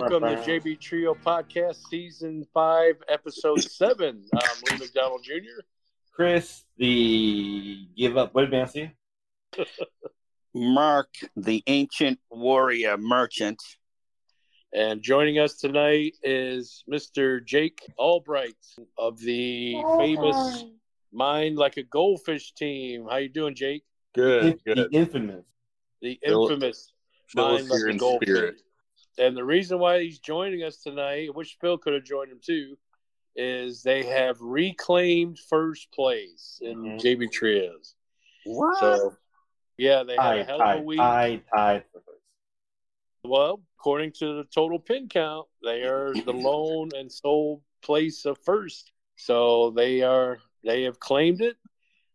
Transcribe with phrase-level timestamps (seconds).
[0.00, 4.24] Welcome to JB Trio Podcast, Season 5, Episode 7.
[4.34, 5.60] I'm Lee McDonald Jr.
[6.10, 8.34] Chris, the give up.
[8.34, 8.92] What did man?
[10.54, 13.62] Mark, the ancient warrior merchant.
[14.72, 17.44] And joining us tonight is Mr.
[17.44, 18.54] Jake Albright
[18.96, 20.64] of the famous
[21.12, 23.06] Mind Like a Goldfish team.
[23.10, 23.82] How you doing, Jake?
[24.14, 24.94] Good, The good.
[24.94, 25.44] infamous.
[26.00, 26.90] The infamous
[27.28, 28.28] Phil Mind Like a Goldfish.
[28.28, 28.62] spirit.
[29.20, 32.40] And the reason why he's joining us tonight, I wish Phil could have joined him
[32.42, 32.78] too,
[33.36, 37.00] is they have reclaimed first place in Mhm.
[37.00, 37.96] JB Trios.
[38.44, 38.78] What?
[38.78, 39.16] So,
[39.76, 41.00] yeah, they had a hell of a week.
[41.00, 42.22] tied, tied for first.
[43.22, 48.38] Well, according to the total pin count, they are the lone and sole place of
[48.38, 48.90] first.
[49.16, 51.58] So they are they have claimed it.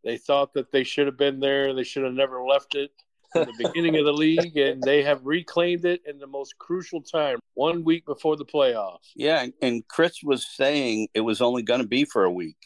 [0.04, 1.76] They thought that they should have been there.
[1.76, 2.92] They should have never left it
[3.36, 7.02] in the beginning of the league, and they have reclaimed it in the most crucial
[7.02, 9.12] time, one week before the playoffs.
[9.16, 12.58] Yeah, and- and Chris was saying it was only going to be for a week.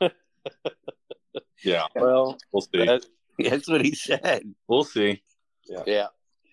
[1.64, 2.84] Yeah, Well, we'll see.
[2.86, 3.04] that,
[3.38, 4.42] That's what he said.
[4.68, 5.22] We'll see.
[5.68, 5.82] yeah.
[5.86, 6.06] Yeah.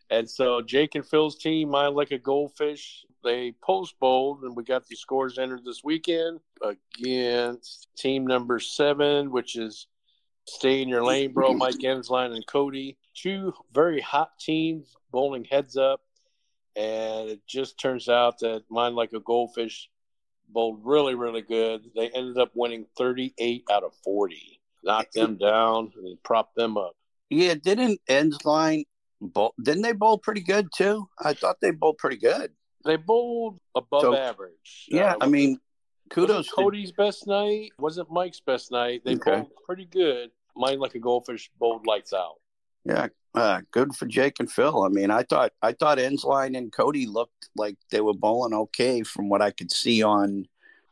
[0.09, 4.64] And so Jake and Phil's team, Mind Like a Goldfish, they post bowled, and we
[4.64, 9.88] got the scores entered this weekend against team number seven, which is
[10.46, 12.98] Stay in Your Lane, bro, Mike Ensline and Cody.
[13.16, 16.02] Two very hot teams bowling heads up.
[16.76, 19.90] And it just turns out that Mind, Like a Goldfish
[20.50, 21.92] bowled really, really good.
[21.96, 24.60] They ended up winning 38 out of 40.
[24.84, 26.96] Knocked them down and propped them up.
[27.30, 28.84] Yeah, didn't Ensline
[29.22, 29.53] bowl?
[29.64, 31.08] Didn't they bowl pretty good too?
[31.20, 32.52] I thought they bowled pretty good.
[32.84, 34.88] They bowled above So- average.
[34.90, 35.59] Yeah, Uh, I mean,
[36.13, 36.47] kudos kudos.
[36.47, 37.72] to- Cody's best night.
[37.79, 39.01] Wasn't Mike's best night.
[39.03, 39.31] They Okay.
[39.41, 40.31] bowled pretty good.
[40.56, 42.35] Mind like a goldfish bowled lights out.
[42.85, 44.84] yeah, uh, good for Jake and Phil.
[44.84, 49.03] I mean, I thought I thought Ensline and Cody looked like they were bowling okay
[49.03, 50.47] from what I could see on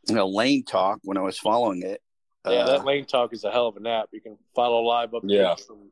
[0.08, 2.02] you know LaneTalk when I was following it.
[2.46, 4.10] Yeah, Uh, that LaneTalk is a hell of an app.
[4.12, 5.56] You can follow live updates Yeah.
[5.56, 5.92] from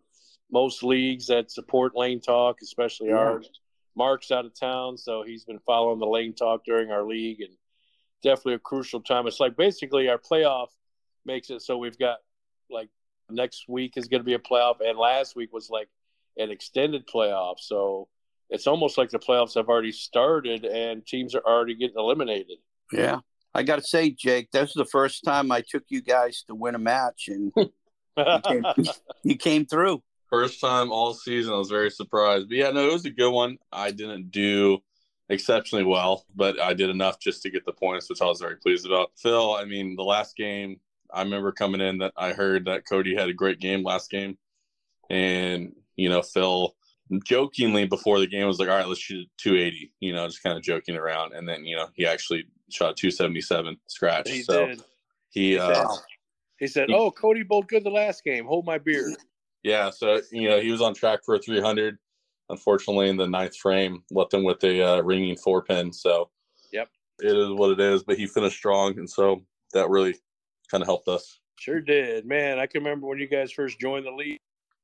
[0.51, 3.18] most leagues that support LaneTalk, especially Yeah.
[3.18, 3.51] ours.
[3.95, 7.56] Mark's out of town, so he's been following the LaneTalk during our league, and
[8.24, 9.28] definitely a crucial time.
[9.28, 10.68] It's like basically our playoff
[11.25, 12.18] makes it so we've got
[12.69, 12.90] like
[13.30, 15.90] next week is going to be a playoff, and last week was like
[16.38, 17.56] an extended playoff.
[17.59, 18.07] So
[18.50, 22.57] it's almost like the playoffs have already started, and teams are already getting eliminated.
[22.91, 23.19] Yeah.
[23.53, 26.56] I got to say, Jake, this is the first time I took you guys to
[26.56, 28.63] win a match, and you came,
[29.24, 30.03] you came through.
[30.30, 31.53] First time all season.
[31.53, 32.50] I was very surprised.
[32.50, 33.57] But yeah, no, it was a good one.
[33.72, 34.80] I didn't do
[35.29, 38.56] exceptionally well, but I did enough just to get the points, which I was very
[38.56, 39.12] pleased about.
[39.17, 40.79] Phil, I mean, the last game,
[41.13, 44.38] I remember coming in that I heard that Cody had a great game last game.
[45.09, 46.75] And, you know, Phil
[47.25, 50.57] jokingly before the game was like, all right, let's shoot 280, you know, just kind
[50.57, 51.34] of joking around.
[51.34, 54.29] And then, you know, he actually shot 277 scratch.
[54.29, 54.81] he so did.
[55.31, 56.00] he, He uh, said-
[56.59, 58.45] He said, "Oh, Cody bowled good the last game.
[58.45, 59.16] Hold my beer."
[59.63, 61.97] Yeah, so you know he was on track for a 300.
[62.50, 65.94] Unfortunately, in the ninth frame, left him with a uh, ringing four pin.
[65.94, 66.30] So,
[66.72, 66.90] Yep.
[67.22, 68.04] it is what it is.
[68.04, 70.16] But he finished strong, and so that really
[70.72, 71.40] kind of helped us.
[71.60, 72.58] Sure did, man.
[72.58, 74.40] I can remember when you guys first joined the league.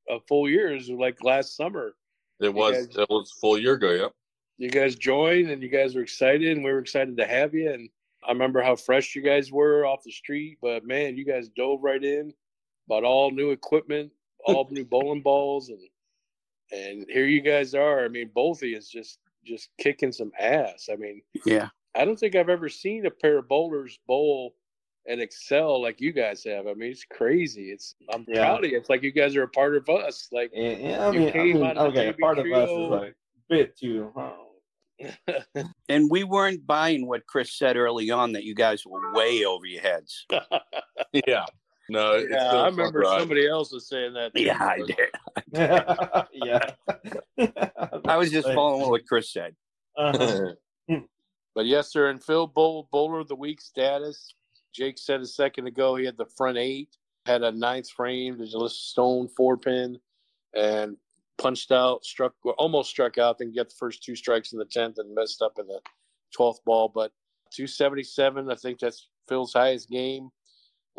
[0.08, 1.94] A full year is like last summer.
[2.40, 3.90] It was guys- it was a full year ago.
[3.92, 4.12] Yep.
[4.58, 7.70] You guys joined, and you guys were excited, and we were excited to have you.
[7.72, 7.90] And
[8.26, 11.82] I remember how fresh you guys were off the street, but man, you guys dove
[11.82, 12.32] right in,
[12.86, 14.12] bought all new equipment,
[14.44, 15.80] all new bowling balls, and
[16.72, 18.04] and here you guys are.
[18.04, 20.88] I mean, both of you is just just kicking some ass.
[20.92, 21.68] I mean, Yeah.
[21.94, 24.54] I don't think I've ever seen a pair of bowlers bowl
[25.08, 26.66] and excel like you guys have.
[26.66, 27.70] I mean, it's crazy.
[27.70, 28.40] It's I'm Yeah.
[28.44, 28.76] proud of you.
[28.76, 30.28] It's like you guys are a part of us.
[30.32, 32.38] Like Yeah, yeah, I You mean, I came mean out of the okay, JV part
[32.40, 33.16] of us is like
[33.48, 34.12] bit too.
[35.88, 39.64] And we weren't buying what Chris said early on that you guys were way over
[39.66, 40.26] your heads.
[41.26, 41.44] Yeah.
[41.88, 42.12] No.
[42.12, 43.18] it's yeah, been a I fun remember ride.
[43.20, 44.34] somebody else was saying that.
[44.34, 44.42] too.
[44.42, 46.26] Yeah, I did.
[46.32, 46.70] yeah.
[48.06, 49.54] I was just following what Chris said.
[49.96, 50.52] Uh-huh.
[51.54, 52.10] But yes, sir.
[52.10, 54.34] And Phil Bowl, bowler of the week status.
[54.74, 56.90] Jake said a second ago he had the front eight,
[57.24, 59.98] had a ninth frame, there's a stone four pin,
[60.54, 60.98] and
[61.38, 64.66] punched out, struck, well, almost struck out, then get the first two strikes in the
[64.66, 65.80] tenth and messed up in the
[66.30, 66.90] twelfth ball.
[66.94, 67.10] But
[67.54, 70.28] 277, I think that's Phil's highest game.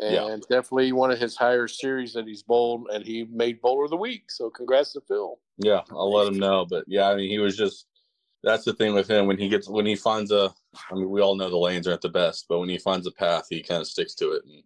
[0.00, 0.36] And Yeah.
[0.48, 3.96] definitely one of his higher series that he's bowled, and he made bowler of the
[3.96, 4.30] week.
[4.30, 5.38] So congrats to Phil.
[5.58, 6.64] Yeah, I'll let him know.
[6.64, 7.86] But yeah, I mean, he was just.
[8.44, 10.54] That's the thing with him when he gets when he finds a.
[10.90, 13.10] I mean, we all know the lanes aren't the best, but when he finds a
[13.10, 14.44] path, he kind of sticks to it.
[14.44, 14.62] And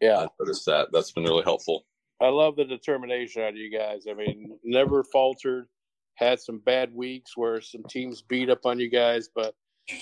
[0.00, 0.18] Yeah.
[0.18, 0.88] I noticed that.
[0.90, 1.86] That's been really helpful.
[2.20, 4.06] I love the determination out of you guys.
[4.10, 5.68] I mean, never faltered.
[6.16, 9.54] Had some bad weeks where some teams beat up on you guys, but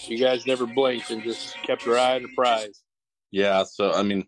[0.06, 2.82] you guys never blinked and just kept your eye on the prize.
[3.30, 4.26] Yeah, so I mean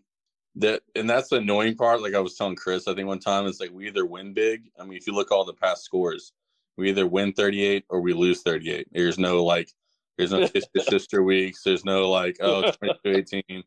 [0.55, 2.01] that and that's the annoying part.
[2.01, 4.69] Like I was telling Chris, I think one time it's like we either win big.
[4.79, 6.33] I mean, if you look all the past scores,
[6.77, 8.87] we either win 38 or we lose 38.
[8.91, 9.69] There's no like
[10.17, 11.63] there's no kiss your sister weeks.
[11.63, 12.71] There's no like oh
[13.05, 13.63] 22-18.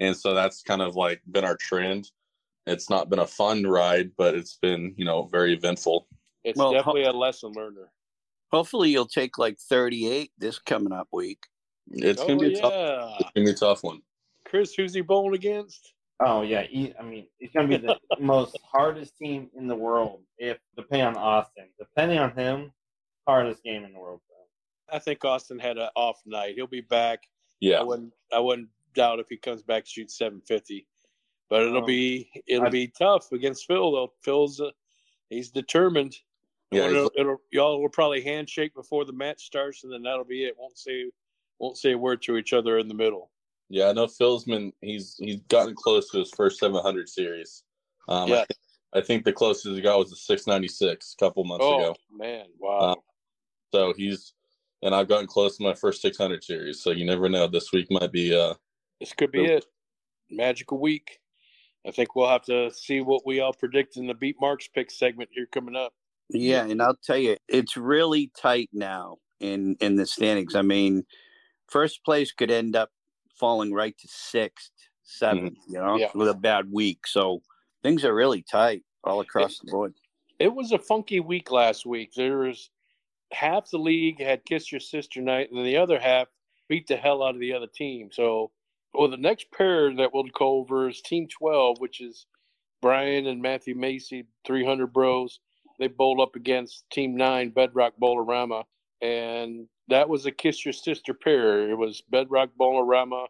[0.00, 2.10] And so that's kind of like been our trend.
[2.66, 6.06] It's not been a fun ride, but it's been, you know, very eventful.
[6.44, 7.90] It's Well, definitely a lesson learner.
[8.52, 11.46] Hopefully, you'll take like 38 this coming up week.
[11.90, 12.60] It's oh, gonna be yeah.
[12.62, 14.02] Oh, tough it's gonna be a tough one.
[14.44, 15.94] Chris, who's he bowling against?
[16.20, 20.20] Oh yeah, he, I mean, it's gonna be the most hardest team in the world
[20.38, 21.66] if depending on Austin.
[21.78, 22.72] Depending on him,
[23.26, 24.20] hardest game in the world.
[24.26, 24.94] For.
[24.96, 26.54] I think Austin had an off night.
[26.56, 27.20] He'll be back.
[27.60, 27.84] Yeah, I Yeah.
[27.84, 30.86] wouldn't I wouldn't doubt if he comes back to shoot 750.
[31.50, 34.12] But it'll Um, be it'll I- be tough against Phil though.
[34.22, 34.70] Phil's uh,
[35.30, 36.16] he's determined.
[36.72, 40.24] Yeah, it'll, he's- it'll, y'all will probably handshake before the match starts, and then that'll
[40.24, 40.56] be it.
[40.58, 41.10] Won't say
[41.60, 43.30] won't say a word to each other in the middle.
[43.70, 47.64] Yeah, I know Phil's been he's he's gotten close to his first 700 series.
[48.08, 48.36] Um, Yeah.
[48.36, 48.58] I, think,
[48.94, 51.74] I think the closest he got was the 696 a couple months ago.
[51.74, 51.96] Oh ago.
[52.10, 52.78] man, wow!
[52.78, 52.94] Uh,
[53.74, 54.32] So he's
[54.82, 56.82] and I've gotten close to my first 600 series.
[56.82, 57.46] So you never know.
[57.48, 58.54] This week might be uh
[59.00, 59.58] this could be Nope.
[59.58, 59.66] it.
[60.30, 61.18] Magical week.
[61.86, 64.90] I think we'll have to see what we all predict in the beat marks pick
[64.90, 65.92] segment here coming up.
[66.30, 70.54] Yeah, and I'll tell you, it's really tight now in in the standings.
[70.54, 71.04] I mean,
[71.68, 72.90] first place could end up
[73.38, 74.70] falling right to sixth,
[75.06, 75.72] 7th mm-hmm.
[75.72, 76.10] You know, Yeah.
[76.14, 77.06] with a bad week.
[77.06, 77.42] So
[77.82, 79.94] things are really tight all across the board.
[80.38, 82.12] It was a funky week last week.
[82.14, 82.70] There was
[83.32, 86.28] half the league had kiss your sister night, and then the other half
[86.68, 88.10] beat the hell out of the other team.
[88.12, 88.50] So,
[88.94, 92.26] well, the next pair that we'll go over is Team Twelve, which is
[92.80, 95.40] Brian and Matthew Macy, three hundred bros.
[95.78, 98.64] They bowled up against Team Nine, Bedrock Bowlerama,
[99.00, 101.70] and that was a kiss your sister pair.
[101.70, 103.26] It was Bedrock Bowlerama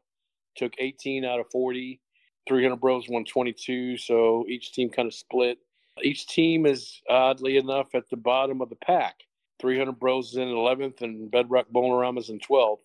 [0.56, 2.00] took 18 out of 40.
[2.48, 5.58] 300 bros won 22, so each team kind of split.
[6.02, 9.16] Each team is oddly enough at the bottom of the pack.
[9.60, 12.78] 300 Bros is in 11th and Bedrock Bowlerama's in 12th.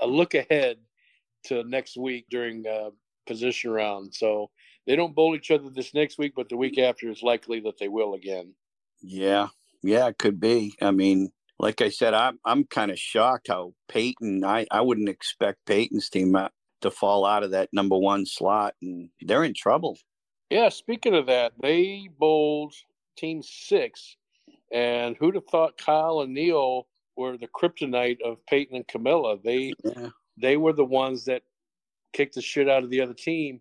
[0.00, 0.76] A look ahead
[1.44, 2.90] to next week during uh,
[3.26, 4.14] position round.
[4.14, 4.50] So
[4.86, 7.78] they don't bowl each other this next week, but the week after is likely that
[7.78, 8.54] they will again.
[9.02, 9.48] Yeah,
[9.82, 10.74] yeah, it could be.
[10.80, 14.44] I mean, like I said, I'm I'm kind of shocked how Peyton.
[14.44, 16.48] I I wouldn't expect Peyton's team uh,
[16.80, 19.98] to fall out of that number one slot, and they're in trouble.
[20.48, 22.74] Yeah, speaking of that, they bowled
[23.16, 24.16] Team Six,
[24.72, 26.86] and who'd have thought Kyle and Neil
[27.16, 29.36] were the kryptonite of Peyton and Camilla?
[29.42, 30.08] They Yeah,
[30.38, 31.42] they were the ones that
[32.14, 33.60] kicked the shit out of the other team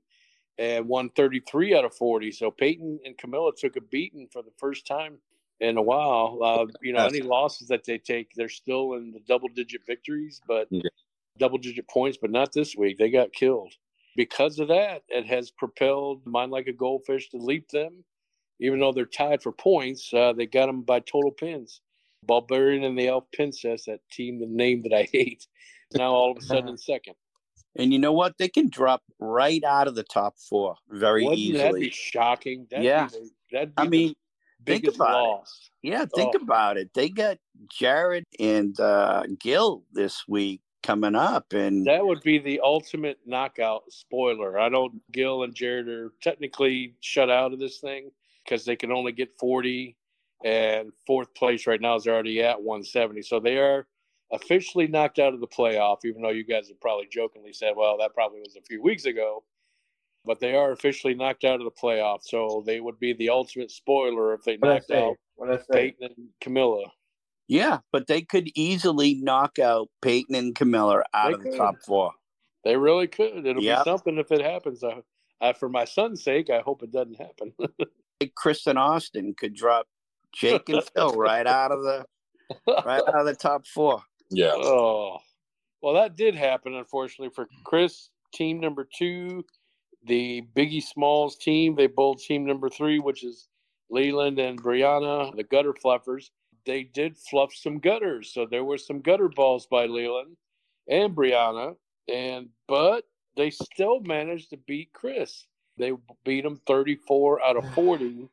[0.57, 2.31] and won 33 out of 40.
[2.31, 5.19] So Peyton and Camilla took a beating for the first time
[5.59, 6.39] in a while.
[6.41, 10.41] Uh, you know, any losses that they take, they're still in the double digit victories,
[10.47, 10.89] but Yeah.
[11.38, 12.97] double digit points, but not this week.
[12.97, 13.73] They got killed.
[14.16, 18.04] Because of that, it has propelled Mind Like a Goldfish to leap them.
[18.59, 21.81] Even though they're tied for points, uh, they got them by total pins.
[22.23, 25.47] Barbarian and the Elf Princess, that team, the name that I hate,
[25.94, 27.16] now all of a sudden in second.
[27.78, 28.37] and you know what?
[28.37, 32.68] They can drop right out of the top four very Wouldn't that be shocking?
[32.69, 33.07] That'd Yeah.
[33.07, 34.13] Be that'd be I mean,
[34.66, 35.49] think about it.
[35.81, 36.42] Yeah, think Oh.
[36.44, 36.89] about it.
[36.94, 37.37] They got
[37.71, 43.83] Jared and uh, Gil this week coming up, and That would be the ultimate knockout
[43.92, 44.59] spoiler.
[44.59, 45.01] I don't.
[45.11, 48.11] Gil and Jared are technically shut out of this thing
[48.45, 49.95] because they can only get 40,
[50.45, 53.21] and fourth place right now is already at 170.
[53.23, 53.87] So they are
[54.31, 57.97] officially knocked out of the playoff, even though you guys have probably jokingly said, well,
[57.97, 59.44] that probably was a few weeks ago.
[60.26, 62.19] But they are officially knocked out of the playoff.
[62.23, 66.28] So they would be the ultimate spoiler if they What knocked out What Peyton and
[66.42, 66.85] Camilla.
[67.47, 71.57] yeah, but they could easily knock out Peyton and Camilla out They of the could.
[71.57, 72.11] top four.
[72.66, 73.45] They really could.
[73.45, 73.80] It'll Yep.
[73.80, 74.83] be something if it happens.
[74.83, 75.02] I,
[75.42, 77.54] I, for my son's sake, I hope it doesn't happen.
[78.21, 79.88] Like Chris and Austin could drop
[80.33, 82.06] Jake and Phil right out of the
[82.85, 84.02] right out of the top four.
[84.30, 84.52] yeah.
[84.54, 85.19] oh,
[85.81, 88.09] well, that did happen, unfortunately, for Chris.
[88.33, 89.45] Team number two,
[90.03, 93.47] the Biggie Smalls team, they bowled team number three, which is
[93.89, 96.29] Leland and Brianna, the gutter fluffers.
[96.65, 100.37] They did fluff some gutters, so there were some gutter balls by Leland
[100.87, 101.75] and Brianna,
[102.07, 105.47] and but they still managed to beat Chris.
[105.77, 105.94] They
[106.25, 108.27] beat him 34 out of 40.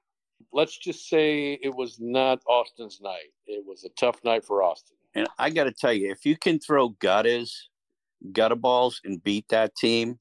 [0.53, 3.33] Let's just say it was not Austin's night.
[3.47, 4.97] It was a tough night for Austin.
[5.15, 7.71] And I got to tell you, if you can throw gutters,
[8.33, 10.19] gutter balls, and beat that team,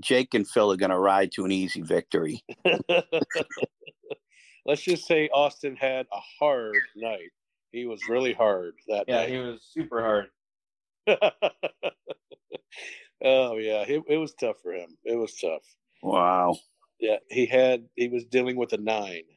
[0.00, 2.44] Jake and Phil are going to ride to an easy victory.
[4.66, 7.30] Let's just say Austin had a hard night.
[7.72, 9.08] He was really hard that night.
[9.08, 9.28] Yeah, night.
[9.28, 10.26] he was super hard.
[13.24, 14.96] oh yeah, it, it was tough for him.
[15.04, 15.62] It was tough.
[16.02, 16.56] Wow.
[16.98, 19.22] Yeah, he had he was dealing with a nine.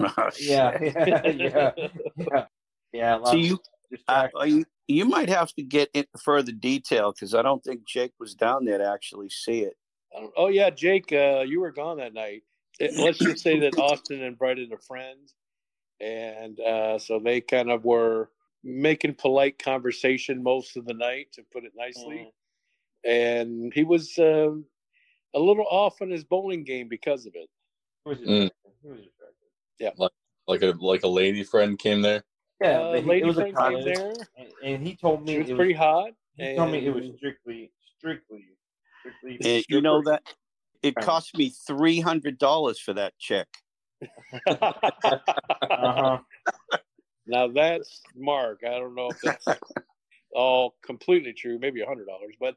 [0.00, 1.70] Oh, Yeah, yeah, yeah,
[2.16, 2.44] yeah.
[2.92, 3.60] Yeah, So you,
[4.08, 8.12] uh, you you might have to get into further detail because I don't think Jake
[8.18, 9.74] was down there to actually see it.
[10.16, 12.44] I don't- Oh yeah, Jake, uh, you were gone that night.
[12.80, 15.32] It- let's just say that Austin invited a friend,
[16.00, 18.30] and uh, so they kind of were
[18.62, 22.32] making polite conversation most of the night, to put it nicely.
[23.04, 24.66] And he was um,
[25.34, 27.50] a little off in his bowling game because of it.
[28.04, 28.24] He was Mm.
[28.24, 28.72] distracted.
[28.82, 30.10] He was distracted.
[30.46, 32.24] Like a like a lady friend came there.
[32.60, 34.12] Yeah, uh, he- lady it was a friend came there.
[34.36, 36.10] and, and he told me She was it pretty hot.
[36.36, 38.53] He told me it was strictly, strictly,
[39.04, 39.38] strictly.
[39.42, 40.22] Eh, you know that
[40.82, 43.48] it cost me three hundred dollars for that check.
[44.46, 46.18] Uh-huh.
[47.26, 48.60] now that's Mark.
[48.66, 49.46] I don't know if that's
[50.34, 51.58] all completely true.
[51.58, 52.54] Maybe a hundred dollars, but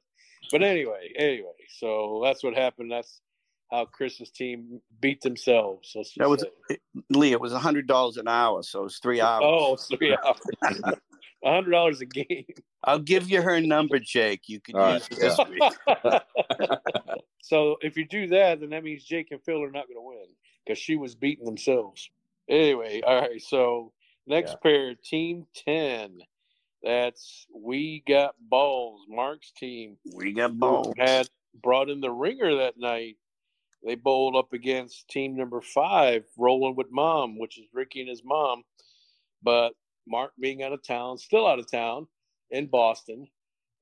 [0.51, 1.51] but anyway, anyway.
[1.80, 2.92] So that's what happened.
[2.92, 3.22] That's
[3.72, 5.92] how Chris's team beat themselves.
[5.96, 6.77] Let's just That was say.
[7.10, 7.32] Lee.
[7.34, 9.44] It was a hundred dollars an hour, so it was three hours.
[9.46, 10.82] oh it's three hours.
[11.44, 12.46] A hundred dollars a game.
[12.84, 14.44] I'll give you her number, Jake.
[14.48, 16.20] You can All use right, it this week.
[17.41, 20.01] so if you do that, then that means Jake and Phil are not going to
[20.01, 20.27] win
[20.65, 22.10] because she was beating themselves.
[22.50, 23.41] Anyway, all right.
[23.41, 23.91] So
[24.25, 24.58] next Yeah.
[24.63, 26.20] pair, Team Ten.
[26.84, 29.01] That's we got balls.
[29.10, 30.94] Mark's team We got balls.
[30.98, 31.27] had
[31.62, 33.17] brought in the ringer that night.
[33.84, 38.24] They bowled up against team number five, rolling with mom, which is Ricky and his
[38.24, 38.63] mom.
[39.44, 39.74] But
[40.08, 42.08] Mark being out of town, still out of town
[42.50, 43.28] in Boston.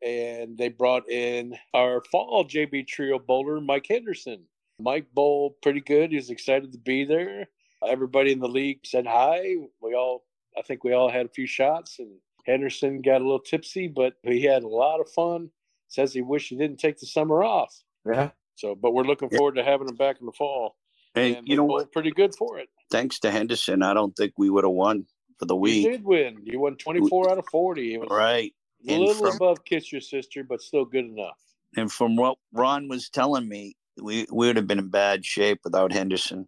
[0.05, 4.43] And they brought in our fall JB Trio bowler, Mike Henderson.
[4.79, 6.09] Mike bowled pretty good.
[6.11, 7.47] He was excited to be there.
[7.87, 9.55] Everybody in the league said hi.
[9.81, 10.25] We all,
[10.57, 12.09] I think we all had a few shots, and
[12.45, 15.49] Henderson got a little tipsy, but he had a lot of fun.
[15.87, 17.73] Says he wished he didn't take the summer off.
[18.05, 18.31] Yeah.
[18.55, 19.37] So, but we're looking Yeah.
[19.37, 20.75] forward to having him back in the fall.
[21.13, 21.91] And And you know what?
[21.93, 22.67] Pretty good for it.
[22.91, 25.05] Thanks to Henderson, I don't think we would have won
[25.37, 26.39] for the You did win.
[26.43, 27.95] You won 24 out of 40.
[27.95, 28.53] It was Right.
[28.87, 31.39] a little from- above Kiss Your Sister, but still good enough.
[31.77, 35.59] And from what Ron was telling me, we, we would have been in bad shape
[35.63, 36.47] without Henderson.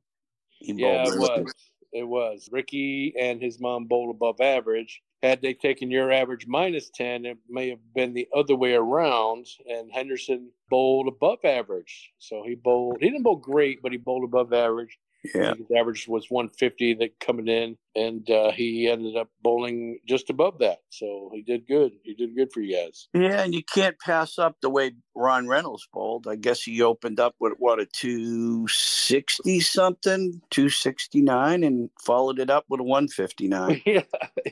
[0.59, 1.53] He Yeah, it was.
[1.93, 2.49] It was.
[2.51, 5.01] Ricky and his mom bowled above average.
[5.23, 9.47] Had they taken your average minus 10, it may have been the other way around.
[9.67, 12.11] And Henderson bowled above average.
[12.19, 14.97] So he bowled, he didn't bowl great, but he bowled above average.
[15.35, 15.55] Yeah.
[15.55, 20.59] His average was 150 that coming in, and uh, he ended up bowling just above
[20.59, 20.79] that.
[20.89, 21.93] So he did good.
[22.03, 23.07] He did good for you guys.
[23.13, 26.27] Yeah, and you can't pass up the way Ron Reynolds bowled.
[26.27, 31.89] I guess he opened up with what a two sixty something, two sixty nine, and
[32.05, 33.81] followed it up with a one fifty nine.
[33.85, 34.03] yeah,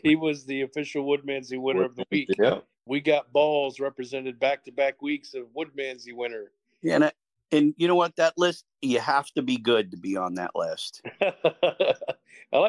[0.04, 2.30] he was the official Woodmansey winner of the week.
[2.40, 2.60] Yeah.
[2.88, 6.52] We got balls represented back to back weeks of Woodmansey winner.
[6.82, 7.12] Yeah, and, I-
[7.52, 8.16] and you know what?
[8.18, 11.02] That list you have to be good to be on that list.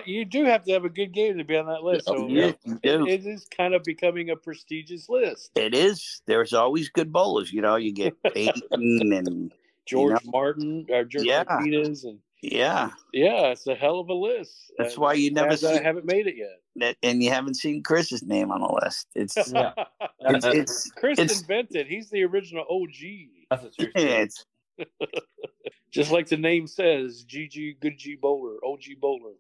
[0.05, 2.09] You do have to have a good game to be on that list.
[2.09, 3.07] Oh, so Yeah, it- you do.
[3.07, 5.51] it is kind of becoming a prestigious list.
[5.55, 6.23] It is.
[6.27, 7.53] There's always good bowlers.
[7.53, 9.53] You know, you get Peyton and
[9.87, 10.31] George know?
[10.33, 11.45] Martin, or George Yeah.
[11.49, 14.73] Martinez, and yeah, yeah, it's a hell of a list.
[14.79, 16.61] That's And why you never as I haven't made it yet.
[16.77, 19.07] that, and you haven't seen Chris's name on the list.
[19.15, 19.73] It's Yeah.
[20.21, 21.87] it's, it's Chris It's- invented.
[21.87, 23.29] He's the original OG.
[23.51, 24.13] That's a true yeah, story.
[24.23, 24.45] it's
[25.93, 29.33] Just like the name says, GG Good G Bowler, OG Bowler.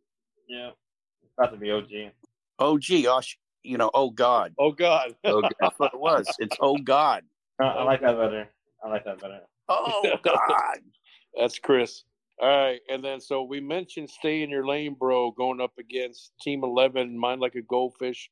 [0.49, 0.71] Yeah.
[1.23, 2.13] It's about to be OG.
[2.59, 3.21] oh gee, oh,
[3.63, 5.15] you know, oh God, Oh God.
[5.25, 5.55] Oh, God.
[5.61, 6.27] that's what it was.
[6.39, 7.25] It's oh God,
[7.63, 8.49] Uh, I like that better.
[8.85, 9.41] I like that better.
[9.69, 10.79] oh God.
[11.39, 12.05] That's Chris.
[12.41, 16.33] All right, and then so we mentioned stay in your lane, bro, going up against
[16.41, 17.19] Team Eleven.
[17.19, 18.31] Mind like a goldfish.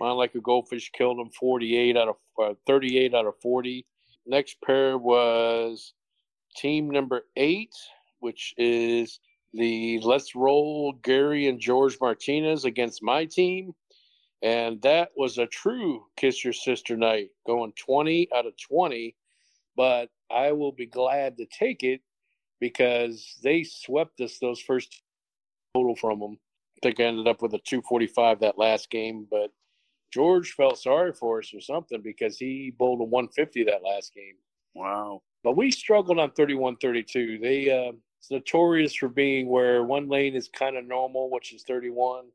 [0.00, 3.86] Mind like a goldfish killed him forty-eight out of uh, thirty-eight out of forty.
[4.26, 5.92] Next pair was
[6.56, 7.74] team number eight,
[8.20, 9.20] which is
[9.52, 13.74] the Let's Roll Gary and George Martinez against my team.
[14.42, 19.14] And that was a true kiss your sister night, going 20 out of 20.
[19.76, 22.00] But I will be glad to take it
[22.60, 25.02] because they swept us those first
[25.74, 26.38] total from them.
[26.78, 29.50] I think I ended up with a 245 that last game, but
[30.12, 34.34] George felt sorry for us or something because he bowled a 150 that last game.
[34.74, 35.22] Wow.
[35.42, 37.38] But we struggled on 31 32.
[37.38, 41.64] They, uh, it's notorious for being where one lane is kind of normal, which is
[41.64, 42.26] 31,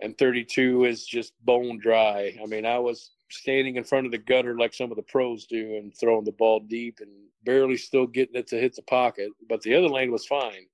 [0.00, 2.36] and 32 is just bone dry.
[2.42, 5.46] I mean, I was standing in front of the gutter like some of the pros
[5.46, 7.10] do and throwing the ball deep and
[7.44, 10.66] barely still getting it to hit the pocket, but the other lane was fine.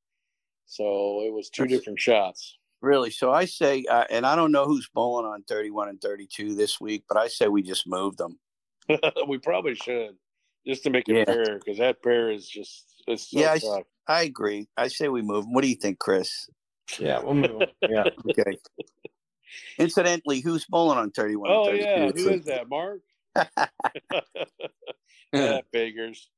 [0.67, 2.59] So it was two different shots.
[2.81, 3.11] Really?
[3.11, 6.81] So I say, uh, and I don't know who's bowling on 31 and 32 this
[6.81, 8.39] week, but I say we just moved them.
[9.29, 10.17] we probably should.
[10.67, 11.25] Just to make it Yeah.
[11.25, 13.83] fair because that pair is just it's so Yeah, I- tough.
[14.07, 14.69] I agree.
[14.77, 15.47] I say we move.
[15.49, 16.49] What do you think, Chris?
[16.99, 17.63] Yeah, we'll move.
[17.83, 18.59] Yeah, Okay.
[19.79, 21.85] Incidentally, who's bowling on 31 Oh 32?
[21.85, 23.01] yeah, It's who like- is that, Mark?
[25.33, 26.29] that figures.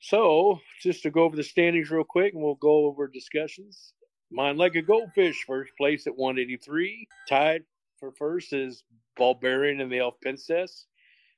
[0.00, 3.92] So, just to go over the standings real quick, and we'll go over discussions.
[4.30, 7.08] Mind like a goldfish, first place at 183.
[7.28, 7.64] Tied
[7.98, 8.84] for first is
[9.16, 10.86] Bulbarian and the Elf Princess.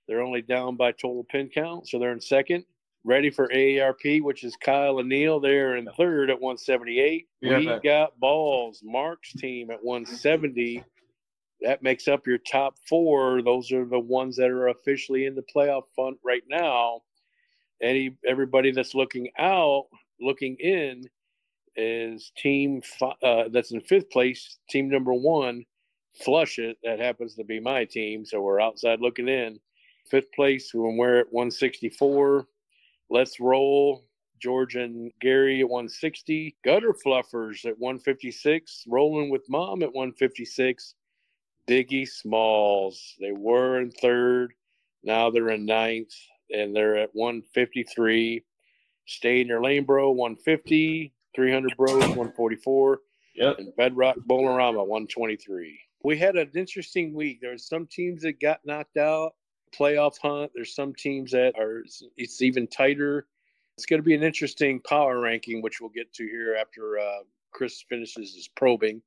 [0.09, 2.65] They're only down by total pin count, so they're in second.
[3.05, 5.39] Ready for AARP, which is Kyle and Neil.
[5.39, 7.29] They're in third at 178.
[7.41, 8.81] Yeah, we got balls.
[8.85, 10.85] Mark's team at 170
[11.61, 13.43] that makes up your top four.
[13.43, 17.01] Those are the ones that are officially in the playoff fund right now.
[17.83, 19.87] Any everybody that's looking out,
[20.21, 21.05] looking in,
[21.77, 22.83] is team
[23.23, 24.59] uh, that's in fifth place.
[24.69, 25.65] Team number one,
[26.25, 26.77] Flush It.
[26.83, 29.59] That happens to be my team, so we're outside looking in.
[30.11, 32.47] Fifth place when we're at 164.
[33.11, 34.05] Let's roll.
[34.41, 36.57] George and Gary at 160.
[36.65, 38.85] Gutter Fluffers at 156.
[38.89, 40.95] Rolling with Mom at 156.
[41.69, 43.15] Biggie Smalls.
[43.21, 44.55] They were in third.
[45.03, 46.15] Now they're in ninth,
[46.51, 48.45] and they're at 153.
[49.07, 50.11] Stay in your lane, bro.
[50.13, 51.13] 150.
[51.35, 53.01] 300 bros, 144.
[53.37, 53.59] yep.
[53.59, 55.79] And Bedrock Bowlerama, 123.
[56.03, 57.41] We had an interesting week.
[57.41, 59.35] There's some teams that got knocked out,
[59.71, 60.53] playoff hunt.
[60.55, 61.85] There's some teams that are,
[62.17, 63.27] it's even tighter.
[63.77, 67.23] It's going to be an interesting power ranking, which we'll get to here after uh,
[67.53, 69.03] Chris finishes his probing.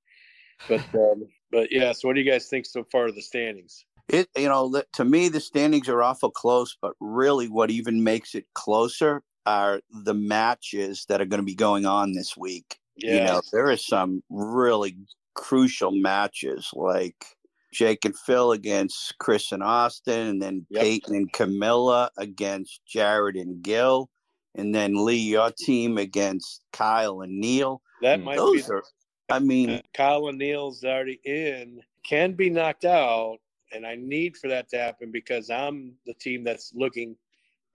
[0.67, 3.85] But um, but yeah, so what do you guys think so far of the standings?
[4.07, 8.35] It you know to me the standings are awful close, but really what even makes
[8.35, 12.77] it closer are the matches that are going to be going on this week.
[12.95, 14.97] Yeah, You know there is some really
[15.33, 17.25] crucial matches like
[17.71, 20.81] Jake and Phil against Chris and Austin, and then Yep.
[20.81, 24.09] Peyton and Camilla against Jared and Gil,
[24.55, 27.81] and then Lee your team against Kyle and Neil.
[28.01, 28.23] that Mm.
[28.23, 28.71] might Those be.
[28.71, 28.83] are,
[29.29, 33.37] I mean, Kyle and Neil's already in, can be knocked out,
[33.71, 37.15] and I need for that to happen because I'm the team that's looking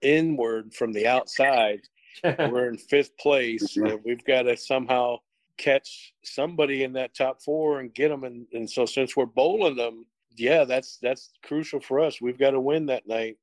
[0.01, 1.81] inward from the outside.
[2.23, 5.17] We're in fifth place, and we've got to somehow
[5.57, 8.23] catch somebody in that top four and get them.
[8.23, 12.21] And, and so, since we're bowling them, yeah, that's that's crucial for us.
[12.21, 13.37] We've got to win that night,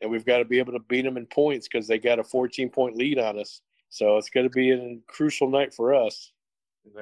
[0.00, 2.24] and we've got to be able to beat them in points because they got a
[2.24, 3.60] 14 point lead on us.
[3.88, 6.32] So it's going to be a crucial night for us.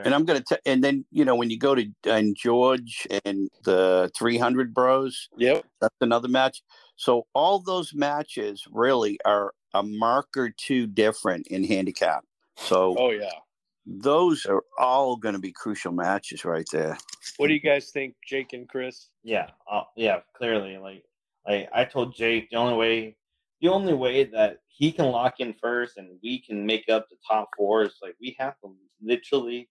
[0.05, 3.48] And I'm going to, and then, you know, when you go to and George and
[3.64, 5.64] the 300 Bros, Yep.
[5.81, 6.62] that's another match.
[6.96, 12.25] So all those matches really are a mark or two different in handicap.
[12.57, 13.31] So Oh yeah.
[13.87, 16.97] Those are all going to be crucial matches right there.
[17.37, 19.09] What do you guys think, Jake and Chris?
[19.23, 20.79] Yeah, uh, yeah, clearly.
[20.79, 21.05] Like,
[21.47, 23.16] like I told Jake, the only way,
[23.61, 27.16] the only way that he can lock in first and we can make up the
[27.29, 29.68] top four is like we have to literally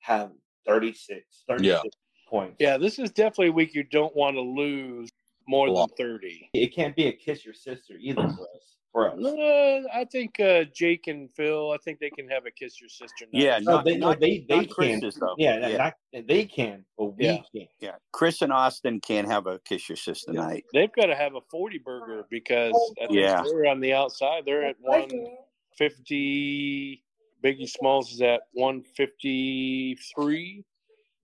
[0.00, 0.30] have
[0.66, 1.80] 36, 36
[2.28, 2.56] points.
[2.58, 5.08] Yeah, this is definitely a week you don't want to lose
[5.46, 6.50] more than 30.
[6.52, 8.77] it can't be a kiss your sister either for us.
[8.92, 9.18] For us.
[9.22, 12.88] Uh, I think uh, Jake and Phil, I think they can have a kiss your
[12.88, 13.42] sister night.
[13.42, 15.00] Yeah, No, not, they, no, not, they, they can.
[15.20, 15.34] Though.
[15.36, 15.94] Yeah, yeah, Not,
[16.26, 17.36] they can, but we Yeah.
[17.54, 17.68] can't.
[17.80, 17.96] yeah.
[18.12, 20.64] Chris and Austin can't have a kiss your sister night.
[20.72, 22.72] They've got to have a 40 burger because
[23.02, 23.42] I Yeah.
[23.44, 24.44] they're on the outside.
[24.46, 27.04] They're at 150.
[27.44, 30.64] Biggie Smalls is at 153.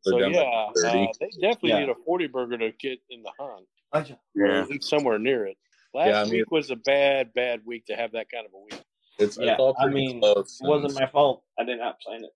[0.02, 1.78] So, yeah, uh, they definitely Yeah.
[1.80, 3.66] need a 40 burger to get in the hunt.
[3.92, 4.66] I just- or Yeah.
[4.80, 5.56] somewhere near it.
[5.94, 8.52] Last Yeah, I mean- week was a bad, bad week to have that kind of
[8.52, 8.82] a week.
[9.18, 10.60] It's, Yeah, it's all I mean, close.
[10.60, 11.44] It wasn't my fault.
[11.58, 12.32] I did not plan it.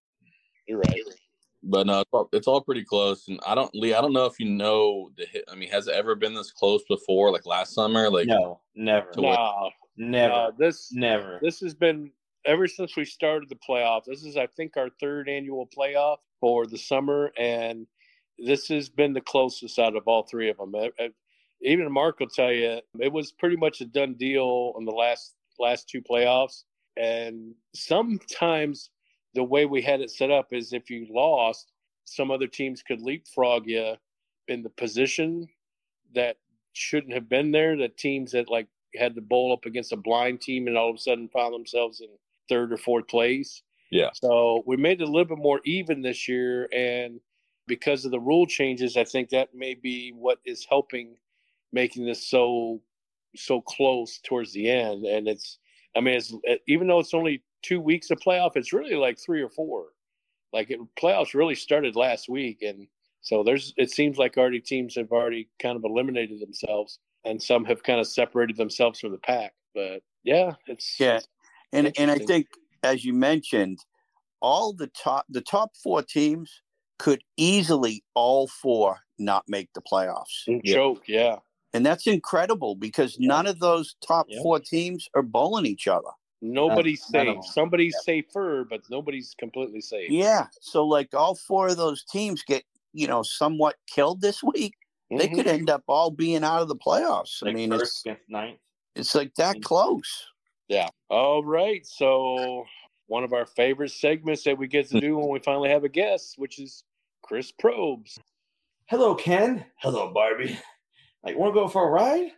[0.68, 1.00] You're right.
[1.64, 3.26] But no, it's all, it's all pretty close.
[3.26, 5.44] And I don't, Lee, I don't know if you know the hit.
[5.50, 8.08] I mean, has it ever been this close before, like last summer?
[8.08, 11.40] Like, No, never, To what- No, never, no, this never.
[11.42, 12.12] this has been
[12.44, 14.04] ever since we started the playoff.
[14.04, 17.88] This is, I think, our third annual playoff for the summer, and
[18.38, 20.72] this has been the closest out of all three of them.
[21.62, 25.34] Even Mark will tell you it was pretty much a done deal in the last
[25.58, 26.62] last two playoffs.
[26.96, 28.90] And sometimes
[29.34, 31.72] the way we had it set up is if you lost,
[32.04, 33.94] some other teams could leapfrog you
[34.48, 35.46] in the position
[36.14, 36.36] that
[36.72, 37.76] shouldn't have been there.
[37.76, 40.96] The teams that like had to bowl up against a blind team and all of
[40.96, 42.08] a sudden found themselves in
[42.48, 43.62] third or fourth place.
[43.90, 44.10] Yeah.
[44.14, 46.68] So we made it a little bit more even this year.
[46.72, 47.20] And
[47.66, 51.16] because of the rule changes, I think that may be what is helping
[51.72, 52.80] making this so
[53.36, 55.04] so close towards the end.
[55.04, 55.58] And it's
[55.96, 56.34] I mean it's
[56.66, 59.86] even though it's only two weeks of playoff, it's really like three or four.
[60.52, 62.86] Like it, playoffs really started last week and
[63.20, 67.64] so there's it seems like already teams have already kind of eliminated themselves and some
[67.64, 69.52] have kind of separated themselves from the pack.
[69.74, 71.20] But Yeah, it's Yeah,
[71.72, 72.46] and and I think
[72.82, 73.78] as you mentioned,
[74.40, 76.62] all the top the top four teams
[76.98, 81.04] could easily all four not make the playoffs, and choke.
[81.06, 81.36] Yeah,
[81.74, 84.42] and that's incredible because none of those top Yeah.
[84.42, 86.08] four teams are bowling each other.
[86.40, 87.34] nobody's None safe.
[87.34, 87.42] them.
[87.42, 90.08] Somebody's safer, but nobody's completely safe.
[90.10, 94.74] Yeah, so like all four of those teams get you know somewhat killed this week.
[95.10, 95.34] They Mhm.
[95.34, 97.42] could end up all being out of the playoffs.
[97.44, 98.60] I mean, first it's against ninth.
[98.94, 100.26] it's like that close.
[100.68, 100.88] Yeah.
[101.10, 101.84] All right.
[101.86, 102.64] So
[103.08, 105.88] one of our favorite segments that we get to do when we finally have a
[105.88, 106.84] guest, which is
[107.22, 108.18] Chris Probes.
[108.86, 109.64] Hello, Ken.
[109.78, 110.56] Hello, Barbie.
[111.24, 112.30] Like, want to go for a ride?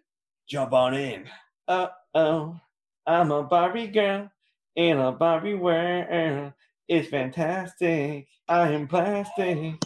[0.48, 1.26] Jump on in.
[1.68, 2.58] Uh oh,
[3.06, 4.30] I'm a Barbie girl
[4.76, 6.52] in a Barbie world.
[6.88, 8.26] It's fantastic.
[8.48, 9.74] I am plastic.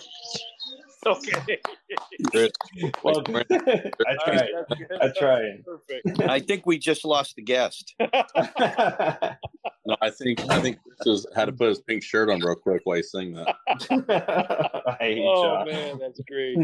[1.06, 1.58] Okay.
[2.30, 2.50] Chris,
[3.02, 4.48] Well, Chris, I tried.
[5.02, 5.62] I tried.
[5.62, 6.22] Perfect.
[6.30, 7.94] I think we just lost the guest.
[8.00, 8.08] no,
[10.00, 12.80] I think I think Chris has had to put his pink shirt on real quick
[12.84, 13.54] while he's saying that.
[14.88, 15.66] I hate oh y'all.
[15.66, 16.56] man, that's great.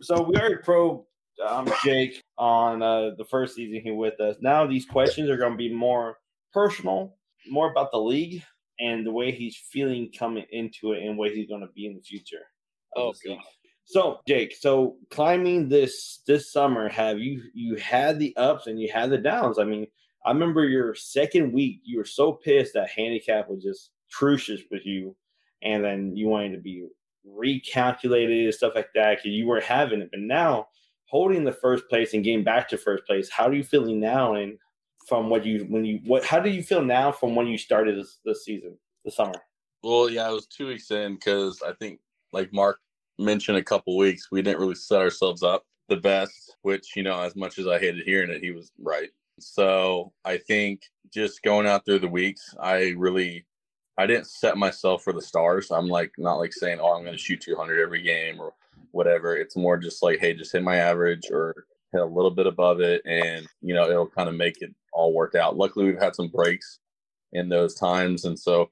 [0.00, 1.04] so we already probed
[1.46, 4.36] um, Jake on uh, the first season here with us.
[4.40, 6.18] Now these questions are going to be more
[6.52, 7.16] personal,
[7.48, 8.42] more about the league
[8.80, 11.94] and the way he's feeling coming into it and where he's going to be in
[11.94, 12.42] the future.
[12.96, 13.22] Oh, this
[13.84, 18.90] So Jake, so climbing this this summer, have you you had the ups and you
[18.92, 19.58] had the downs?
[19.58, 19.86] I mean,
[20.24, 24.84] I remember your second week, you were so pissed that handicap was just atrocious with
[24.84, 25.16] you,
[25.62, 26.86] and then you wanted to be
[27.26, 30.10] recalculated and stuff like that because you weren't having it.
[30.10, 30.68] But now,
[31.12, 34.34] holding the first place and getting back to first place, how are you feeling now?
[34.34, 34.58] And
[35.06, 37.98] from what you when you what how do you feel now from when you started
[37.98, 39.34] this this season, the summer?
[39.82, 42.00] Well, yeah, it was two weeks in because I think,
[42.32, 42.78] like Mark
[43.18, 46.56] mentioned a couple weeks, we didn't really set ourselves up the best.
[46.62, 49.10] Which you know, as much as I hated hearing it, he was right.
[49.38, 53.44] So I think just going out through the weeks, I really,
[53.98, 55.70] I didn't set myself for the stars.
[55.70, 58.54] I'm like not like saying, oh, I'm going to shoot 200 every game or
[58.92, 59.36] whatever.
[59.36, 62.80] It's more just like, hey, just hit my average or hit a little bit above
[62.80, 65.56] it, and you know, it'll kind of make it all work out.
[65.56, 66.78] Luckily, we've had some breaks
[67.32, 68.70] in those times, and so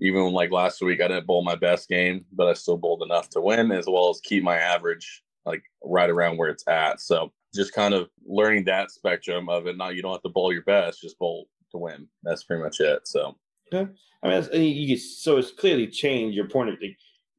[0.00, 3.28] even like last week, I didn't bowl my best game, but I still bowled enough
[3.30, 7.00] to win as well as keep my average like right around where it's at.
[7.00, 9.76] So just kind of learning that spectrum of it.
[9.76, 12.06] Not you don't have to bowl your best, just bowl to win.
[12.22, 13.08] That's pretty much it.
[13.08, 13.36] So
[14.22, 16.76] I mean, you so it's clearly changed your point of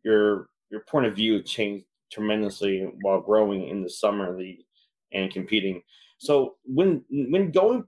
[0.03, 4.63] your your point of view changed tremendously while growing in the summer league
[5.11, 5.81] and competing.
[6.17, 7.85] So when when going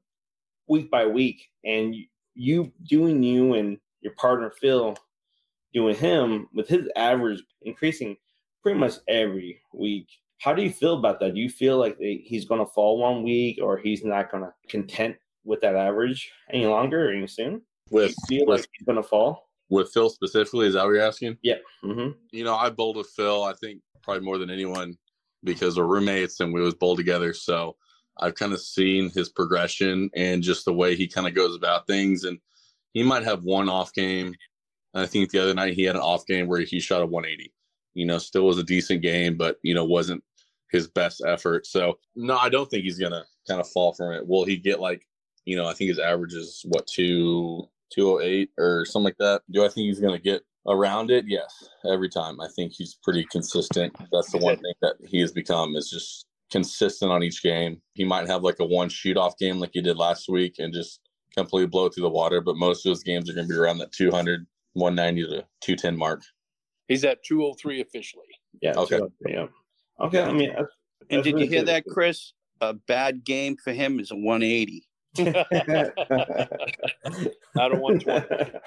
[0.67, 4.95] week by week and you, you doing you and your partner Phil
[5.73, 8.17] doing him with his average increasing
[8.63, 10.07] pretty much every week.
[10.39, 11.35] How do you feel about that?
[11.35, 14.51] Do you feel like he's going to fall one week or he's not going to
[14.69, 17.61] content with that average any longer or any soon?
[17.91, 19.49] with you feel with, like he's gonna fall?
[19.71, 21.37] with Phil specifically, is that what you're asking?
[21.41, 21.55] Yeah.
[21.83, 22.11] Mm-hmm.
[22.31, 23.43] You know, I bowled with Phil.
[23.43, 24.97] I think probably more than anyone
[25.43, 27.33] because we're roommates and we was bowl together.
[27.33, 27.75] So
[28.19, 31.87] I've kind of seen his progression and just the way he kind of goes about
[31.87, 32.23] things.
[32.23, 32.39] And
[32.93, 34.35] he might have one off game.
[34.93, 37.53] I think the other night he had an off game where he shot a 180.
[37.93, 40.23] You know, still was a decent game, but you know wasn't
[40.71, 41.65] his best effort.
[41.65, 44.25] So no, I don't think he's gonna kind of fall from it.
[44.25, 45.05] Will he get like,
[45.45, 49.17] you know, I think his average is what two two oh eight or something like
[49.17, 49.41] that.
[49.51, 51.25] Do I think he's gonna get around it?
[51.27, 52.39] Yes, every time.
[52.41, 53.95] I think he's pretty consistent.
[54.11, 57.81] That's the one thing that he has become is just consistent on each game.
[57.93, 60.73] He might have like a one shoot off game like he did last week and
[60.73, 60.99] just
[61.35, 63.77] completely blow through the water, but most of his games are going to be around
[63.77, 65.29] that 200, 190 to
[65.61, 66.21] 210 mark.
[66.87, 68.25] He's at 203 officially.
[68.61, 68.73] Yeah.
[68.75, 68.99] Okay.
[68.99, 69.45] Oh yeah.
[70.01, 70.21] Okay.
[70.21, 70.67] I mean, that's,
[71.09, 71.67] And that's did really you hear good.
[71.69, 72.33] that, Chris?
[72.59, 74.83] A bad game for him is a 180.
[77.59, 78.51] Out of 120.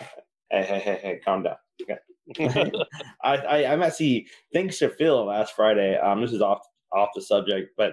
[0.55, 1.57] hey, hey, hey, hey, calm down.
[2.41, 2.73] Okay.
[3.23, 5.99] I, I, I'm actually thanks to Phil last Friday.
[5.99, 7.93] Um, this is off off the subject, but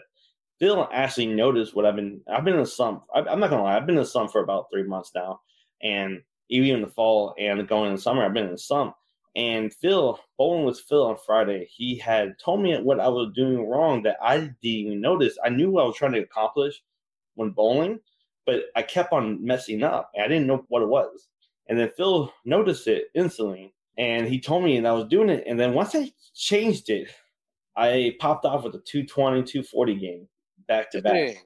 [0.58, 2.22] Phil actually noticed what I've been.
[2.32, 3.04] I've been in a slump.
[3.14, 3.76] I, I'm not gonna lie.
[3.76, 5.42] I've been in a slump for about three months now,
[5.82, 8.96] and even in the fall and going in the summer, I've been in a slump.
[9.36, 13.68] And Phil, bowling with Phil on Friday, he had told me what I was doing
[13.68, 15.38] wrong that I didn't even notice.
[15.44, 16.82] I knew what I was trying to accomplish
[17.36, 18.00] when bowling,
[18.46, 20.12] but I kept on messing up.
[20.18, 21.28] I didn't know what it was.
[21.68, 25.44] And then Phil noticed it instantly and he told me and I was doing it.
[25.46, 27.10] And then once I changed it,
[27.76, 30.28] I popped off with a 220, 240 game
[30.68, 31.14] back to back.
[31.14, 31.38] Dang.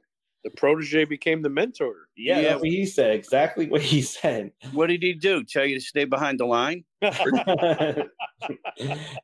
[0.44, 2.08] The protege became the mentor.
[2.16, 3.16] Yeah, that's what he said.
[3.16, 4.52] Exactly what he said.
[4.74, 5.44] What did he do?
[5.44, 6.84] Tell you to stay behind the line?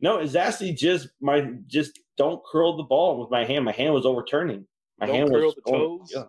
[0.02, 3.66] no, it's actually just my just don't curl the ball with my hand.
[3.66, 4.66] My hand was overturning.
[5.00, 6.12] My Don't hand curl was the toes?
[6.14, 6.24] Yeah.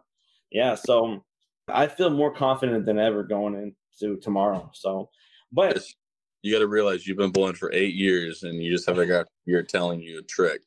[0.51, 0.75] yeah.
[0.75, 1.25] So
[1.69, 4.71] I feel more confident than ever going into tomorrow.
[4.75, 5.11] So,
[5.53, 5.83] but
[6.43, 9.07] you got to realize you've been bowling for eight years, and you just have a
[9.07, 10.63] guy you're telling you a trick.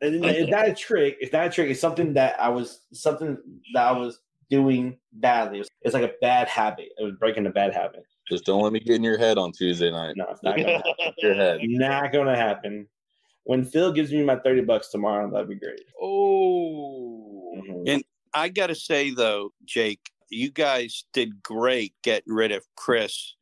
[0.00, 1.16] And it's not a trick.
[1.20, 1.70] It's not a trick.
[1.70, 3.36] It's something that I was something
[3.74, 4.20] that I was
[4.50, 5.64] doing badly.
[5.82, 6.88] It's like a bad habit.
[6.98, 8.04] It was breaking a bad habit.
[8.30, 10.14] Just don't let me get in your head on Tuesday night.
[10.16, 10.92] No, it's not gonna happen.
[11.18, 11.60] your head.
[11.62, 12.86] Not gonna happen.
[13.44, 15.82] When Phil gives me my thirty bucks tomorrow, that'd be great.
[16.00, 17.82] Oh, mm-hmm.
[17.86, 23.34] and I gotta say though, Jake, you guys did great getting rid of Chris.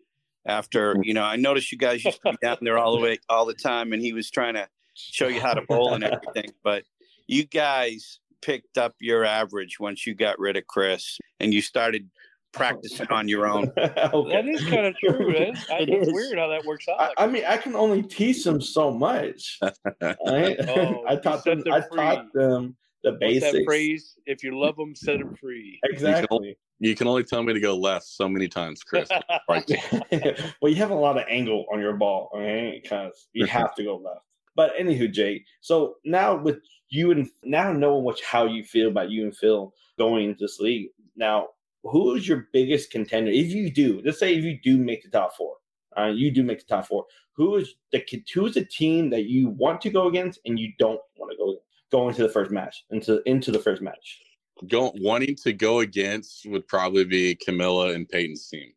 [0.47, 1.05] After mm.
[1.05, 3.47] you know, I noticed you guys used to be down there all the way all
[3.47, 6.53] the time, and he was trying to show you how to bowl and everything.
[6.65, 6.85] But
[7.27, 12.09] you guys picked up your average once you got rid of Chris, and you started
[12.53, 13.71] practicing on your own.
[13.79, 14.33] okay.
[14.33, 15.33] That is kind of true.
[15.33, 15.55] Man.
[15.71, 16.15] I, it it's is.
[16.15, 17.13] weird how that works out.
[17.19, 19.59] I, I, mean, I can only teach them so much.
[20.01, 20.57] Right?
[20.69, 21.61] Oh, I taught them.
[21.61, 23.53] them I taught them the basics.
[23.53, 24.17] that phrase?
[24.27, 25.79] If you love them, set them free.
[25.85, 26.21] Exactly.
[26.21, 29.09] You can, only, you can only tell me to go left so many times, Chris.
[29.49, 29.71] right.
[30.61, 32.81] well, you have a lot of angle on your ball, okay?
[32.83, 34.25] Because you have to go left.
[34.57, 35.45] But anywho, Jay.
[35.61, 36.59] So now with
[36.89, 40.59] you and now knowing what how you feel about you and Phil going into this
[40.59, 40.89] league.
[41.17, 41.49] Now,
[41.85, 43.31] who is your biggest contender?
[43.31, 45.55] If you do, let's say if you do make the top four,
[45.97, 47.05] uh, you do make the top four.
[47.35, 50.73] Who is the who is the team that you want to go against and you
[50.79, 51.57] don't want to go
[51.91, 54.21] go into the first match into into the first match?
[54.67, 58.73] Going wanting to go against would probably be Camilla and Peyton's team.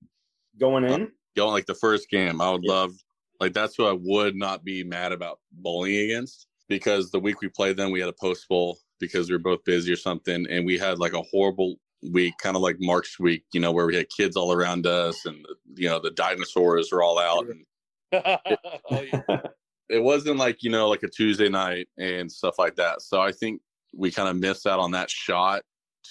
[0.59, 2.73] Going in, uh, going like the first game, I would yeah.
[2.73, 2.91] love
[3.39, 7.49] like that's what I would not be mad about bowling against because the week we
[7.49, 10.65] played them, we had a post bowl because we were both busy or something, and
[10.65, 11.75] we had like a horrible
[12.11, 15.25] week, kind of like March week, you know, where we had kids all around us
[15.25, 15.45] and
[15.75, 17.47] you know the dinosaurs were all out.
[17.47, 17.65] And
[18.11, 18.59] it,
[18.91, 19.41] oh, yeah.
[19.91, 23.01] it wasn't like you know like a Tuesday night and stuff like that.
[23.01, 23.61] So I think
[23.93, 25.63] we kind of missed out on that shot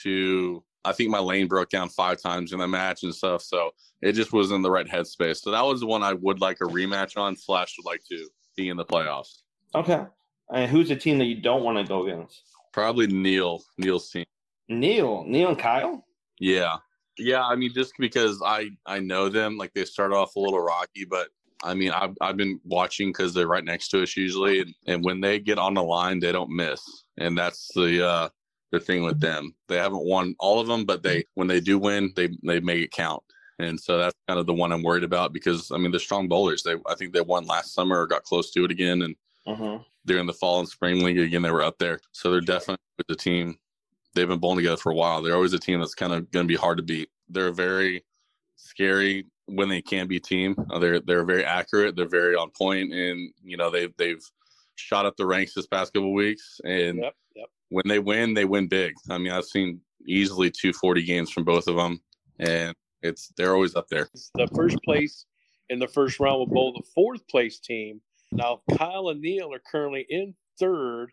[0.02, 3.42] to I think my lane broke down five times in the match and stuff.
[3.42, 5.38] So it just wasn't in the right headspace.
[5.38, 7.36] So that was the one I would like a rematch on.
[7.36, 9.42] Slash would like to be in the playoffs.
[9.74, 10.04] Okay.
[10.52, 12.42] And who's the team that you don't want to go against?
[12.72, 13.62] Probably Neil.
[13.78, 14.24] Neil's team.
[14.68, 15.24] Neil.
[15.26, 16.04] Neil and Kyle?
[16.38, 16.76] Yeah.
[17.18, 17.44] Yeah.
[17.44, 21.04] I mean, just because I I know them, like they start off a little rocky,
[21.04, 21.28] but
[21.62, 25.04] I mean, I've I've been watching because they're right next to us usually, and, and
[25.04, 26.80] when they get on the line, they don't miss,
[27.18, 28.28] and that's the uh
[28.72, 29.54] the thing with them.
[29.68, 32.82] They haven't won all of them, but they when they do win, they they make
[32.82, 33.22] it count.
[33.58, 36.28] And so that's kind of the one I'm worried about because I mean they're strong
[36.28, 36.62] bowlers.
[36.62, 39.78] They I think they won last summer or got close to it again, and uh-huh.
[40.06, 42.00] during the fall and spring league again they were up there.
[42.12, 43.58] So they're definitely with the team.
[44.14, 45.22] They've been bowling together for a while.
[45.22, 47.10] They're always a team that's kind of going to be hard to beat.
[47.28, 48.04] They're very
[48.56, 50.56] scary when they can be team.
[50.70, 51.96] Uh, they're they're very accurate.
[51.96, 54.22] They're very on point, and you know they've they've
[54.76, 56.60] shot up the ranks this past couple weeks.
[56.64, 58.94] And yep, yep when they win, they win big.
[59.08, 62.00] I mean, I've seen easily 240 games from both of them,
[62.38, 64.08] and it's they're always up there.
[64.34, 65.24] The first place
[65.70, 68.00] in the first round will bowl the fourth place team.
[68.32, 71.12] Now, Kyle and Neil are currently in third.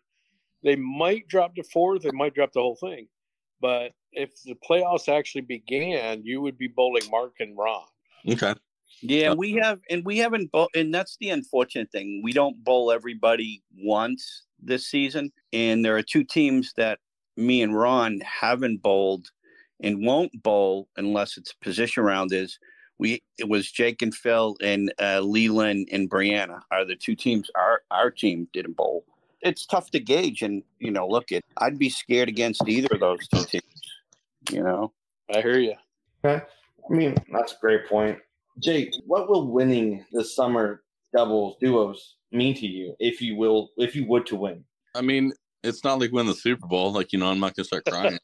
[0.62, 2.02] They might drop to fourth.
[2.02, 3.08] They might drop the whole thing.
[3.60, 7.86] But if the playoffs actually began, you would be bowling Mark and Ron.
[8.28, 8.54] Okay.
[9.00, 12.20] Yeah, we have, and we haven't, bowl, and that's the unfortunate thing.
[12.22, 15.30] We don't bowl everybody once this season.
[15.52, 16.98] And there are two teams that
[17.36, 19.30] me and Ron haven't bowled
[19.80, 22.58] and won't bowl unless it's position round is
[22.98, 27.48] we it was Jake and Phil and uh, Leland and Brianna are the two teams
[27.54, 29.04] our our team didn't bowl.
[29.40, 33.00] It's tough to gauge and you know look at I'd be scared against either of
[33.00, 33.62] those two teams.
[34.50, 34.92] You know,
[35.32, 35.74] I hear you.
[36.24, 36.44] Okay.
[36.90, 38.18] I mean that's a great point.
[38.60, 40.82] Jake, what will winning the summer
[41.14, 44.64] doubles duos mean to you if you will if you would to win?
[44.94, 46.92] I mean, it's not like win the Super Bowl.
[46.92, 48.18] Like you know, I'm not gonna start crying.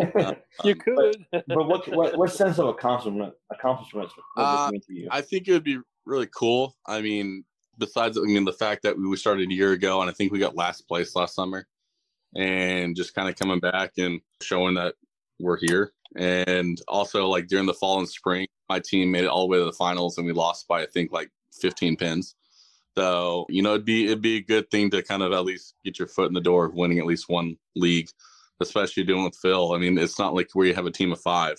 [0.18, 0.34] uh,
[0.64, 4.70] you could, but, but, what, what what sense of accomplishment accomplishment uh,
[5.10, 6.76] I think it would be really cool.
[6.86, 7.44] I mean,
[7.78, 10.38] besides I mean the fact that we started a year ago, and I think we
[10.38, 11.66] got last place last summer,
[12.36, 14.94] and just kind of coming back and showing that
[15.40, 15.92] we're here.
[16.16, 19.58] And also, like during the fall and spring, my team made it all the way
[19.58, 22.34] to the finals, and we lost by I think like 15 pins.
[22.96, 25.74] So, you know, it'd be it'd be a good thing to kind of at least
[25.84, 28.08] get your foot in the door of winning at least one league,
[28.60, 29.72] especially doing with Phil.
[29.72, 31.56] I mean, it's not like where you have a team of five.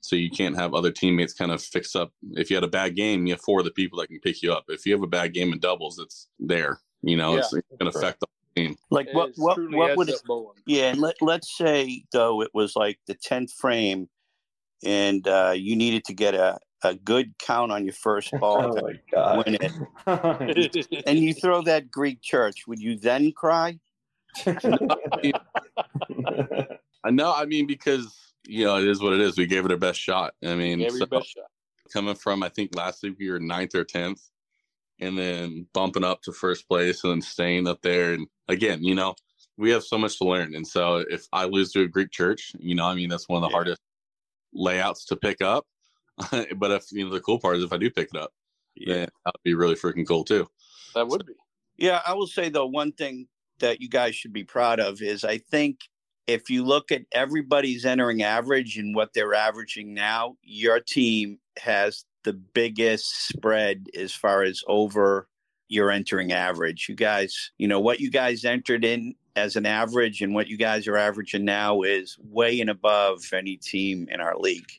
[0.00, 2.12] So you can't have other teammates kind of fix up.
[2.32, 4.40] If you had a bad game, you have four of the people that can pick
[4.40, 4.66] you up.
[4.68, 6.80] If you have a bad game in doubles, it's there.
[7.02, 8.26] You know, yeah, it's, it's going to affect the.
[8.90, 10.20] Like what what what would it,
[10.66, 10.90] yeah?
[10.90, 14.08] And let let's say though it was like the tenth frame,
[14.84, 18.88] and uh, you needed to get a a good count on your first ball oh
[18.88, 19.72] to win it,
[21.06, 23.78] and you throw that Greek church, would you then cry?
[24.46, 24.58] I
[27.10, 27.34] know.
[27.34, 28.16] I mean, because
[28.46, 29.36] you know, it is what it is.
[29.36, 30.32] We gave it our best shot.
[30.44, 31.44] I mean, Gave so best shot.
[31.92, 34.22] coming from I think last week we were ninth or tenth,
[35.00, 38.12] and then bumping up to first place and then staying up there.
[38.14, 39.14] And again, you know,
[39.56, 40.54] we have so much to learn.
[40.54, 43.42] And so if I lose to a Greek church, you know, I mean that's one
[43.42, 43.56] of the Yeah.
[43.56, 43.80] hardest
[44.52, 45.66] layouts to pick up.
[46.56, 48.32] but if you know the cool part is if I do pick it up,
[48.76, 50.48] then that would be really freaking cool too.
[50.94, 51.34] That would be.
[51.76, 53.28] Yeah, I will say though, one thing
[53.58, 55.80] that you guys should be proud of is I think
[56.26, 62.04] if you look at everybody's entering average and what they're averaging now, your team has
[62.26, 65.28] the biggest spread as far as over
[65.68, 66.88] your entering average.
[66.88, 70.56] You guys, you know, what you guys entered in as an average and what you
[70.56, 74.70] guys are averaging now is way and above any team in our league,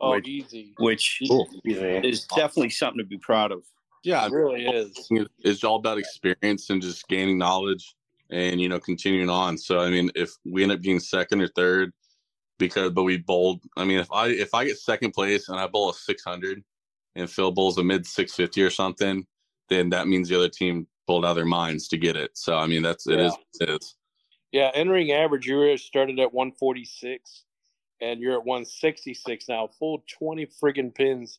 [0.00, 0.74] Oh, Which- easy.
[0.78, 1.48] which Cool.
[1.66, 1.80] Easy.
[2.08, 3.64] is definitely something to be proud of.
[4.04, 5.08] Yeah, It really is.
[5.40, 7.94] it's all about experience and just gaining knowledge
[8.30, 11.48] and you know continuing on so i mean if we end up being second or
[11.48, 11.92] third
[12.58, 15.66] because but we bowled i mean if i if i get second place and i
[15.66, 16.64] bowl a 600
[17.16, 19.26] and phil bowls a mid 650 or something
[19.68, 22.66] then that means the other team pulled out their minds to get it so i
[22.66, 23.96] mean that's it is it is
[24.52, 27.44] Yeah, entering average, you started at 146,
[28.02, 31.38] and you're at 166 now, full 20 friggin' pins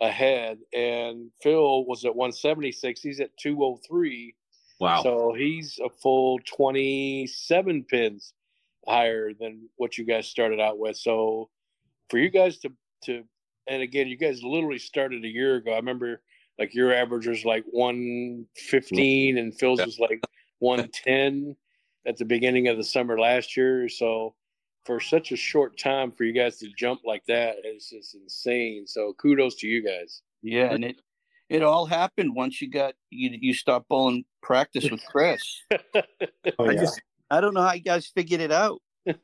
[0.00, 0.58] ahead.
[0.72, 3.02] And Phil was at 176.
[3.02, 4.34] He's at 203.
[4.78, 8.32] wow So he's a full 27 pins
[8.86, 10.96] higher than what you guys started out with.
[10.96, 11.50] So
[12.10, 12.72] for you guys to,
[13.06, 13.24] to,
[13.72, 15.72] and again, you guys literally started a year ago.
[15.72, 16.22] I remember
[16.58, 19.86] like your average was like 115 and Phil's Yeah.
[19.86, 20.22] was like
[20.58, 21.56] 110
[22.06, 23.88] at the beginning of the summer last year.
[23.88, 24.34] So
[24.84, 28.86] for such a short time for you guys to jump like that is just insane.
[28.86, 30.20] So kudos to you guys.
[30.42, 30.96] Yeah, and it
[31.48, 35.42] it all happened once you got you you stopped bowling practice with Chris.
[36.58, 38.82] Oh, I just I don't know how you guys figured it out.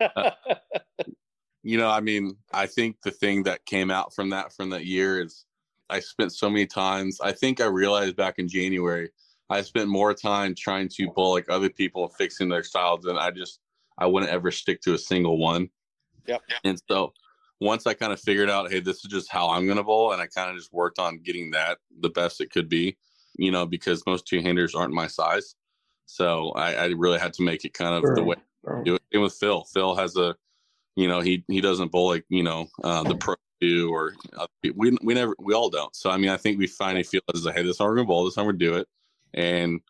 [1.69, 4.87] you know i mean i think the thing that came out from that from that
[4.87, 5.45] year is
[5.91, 9.11] i spent so many times i think i realized back in january
[9.51, 13.31] i spent more time trying to bowl like other people fixing their styles than i
[13.31, 13.61] just
[13.99, 15.69] i wouldn't ever stick to a single one
[16.27, 16.41] Yep.
[16.65, 17.13] and so
[17.61, 20.13] once i kind of figured out hey this is just how i'm going to bowl
[20.13, 22.97] and i kind of just worked on getting that the best it could be
[23.37, 25.55] you know because most two-handers aren't my size
[26.07, 28.25] so I, I really had to make it kind of the Sure.
[28.25, 28.37] way
[28.85, 29.03] do it.
[29.13, 29.65] Same with Phil.
[29.75, 30.35] Phil has a,
[30.99, 34.49] you know, he he doesn't bowl like you know uh, the pro do or other
[34.63, 34.79] people.
[34.81, 35.95] we we never we all don't.
[35.95, 38.09] So I mean, I think we finally feel as a hey, this time we're gonna
[38.09, 38.89] bowl, this time we're gonna do it,
[39.33, 39.81] and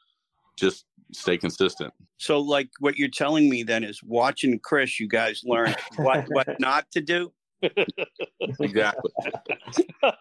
[0.57, 1.95] just stay consistent.
[2.19, 6.47] So like what you're telling me then is watching Chris, you guys learn what what
[6.61, 7.33] not to do.
[8.61, 9.11] Exactly.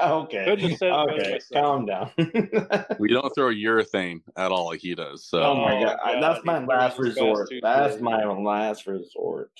[0.00, 0.44] okay.
[0.44, 1.38] Couldn't have said it better Okay.
[1.52, 2.10] Calm down.
[2.98, 5.24] we don't throw urethane at all like he does.
[5.26, 5.98] So oh my Oh, god.
[6.04, 7.48] I- God, That's my last throws his best resort.
[7.62, 9.50] That's my last resort.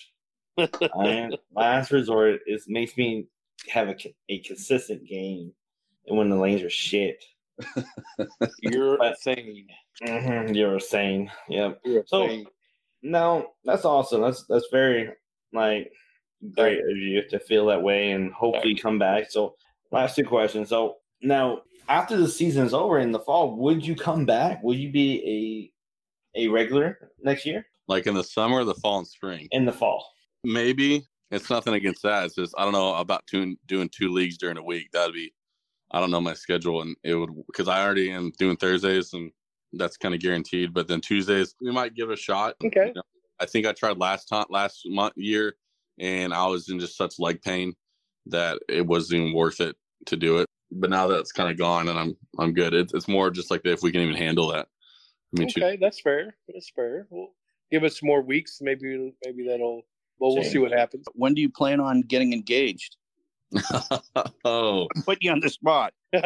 [0.59, 3.27] I, last resort is makes me
[3.69, 3.97] have a,
[4.29, 5.53] a consistent game,
[6.07, 7.23] and when the lanes are shit,
[8.61, 9.67] You're But- insane.
[10.03, 11.81] mm-hmm, you're saying, yep.
[11.85, 12.47] You're So- insane.
[13.03, 14.23] No, that's awesome.
[14.23, 15.11] That's that's very
[15.53, 15.93] like
[16.57, 19.31] great of you to feel that way and hopefully come back.
[19.31, 19.55] So
[19.93, 20.69] last two questions.
[20.69, 24.63] So now after the season is over in the fall, would you come back?
[24.65, 25.73] Would you be
[26.35, 27.67] a a regular next year?
[27.87, 30.05] like in the summer, the fall, and spring, In the fall.
[30.49, 32.25] Maybe it's nothing against that.
[32.25, 34.91] It's just I don't know about doing doing two leagues during a week.
[34.93, 35.33] That'd be
[35.91, 39.31] I don't know my schedule and it would because I already am doing Thursdays and
[39.75, 40.73] that's kind of guaranteed.
[40.73, 42.55] But then Tuesdays we might give a shot.
[42.65, 42.89] Okay.
[42.89, 43.03] You know,
[43.39, 45.55] I think I tried last time last month year
[45.99, 47.75] and I was in just such leg pain
[48.27, 49.77] that it wasn't even worth it
[50.07, 50.47] to do it.
[50.71, 52.73] But now that's kind of gone and I'm I'm good.
[52.73, 54.69] It's it's more just like if we can even handle that.
[55.37, 56.37] I mean, Okay, that's fair.
[56.49, 57.07] That's fair.
[57.11, 57.29] We'll
[57.71, 58.59] give us some more weeks.
[58.63, 59.83] Maybe maybe that'll.
[60.19, 60.53] Well, we'll Change.
[60.53, 61.07] see what happens.
[61.15, 62.97] When do you plan on getting engaged?
[64.45, 65.93] oh, Put you on the spot.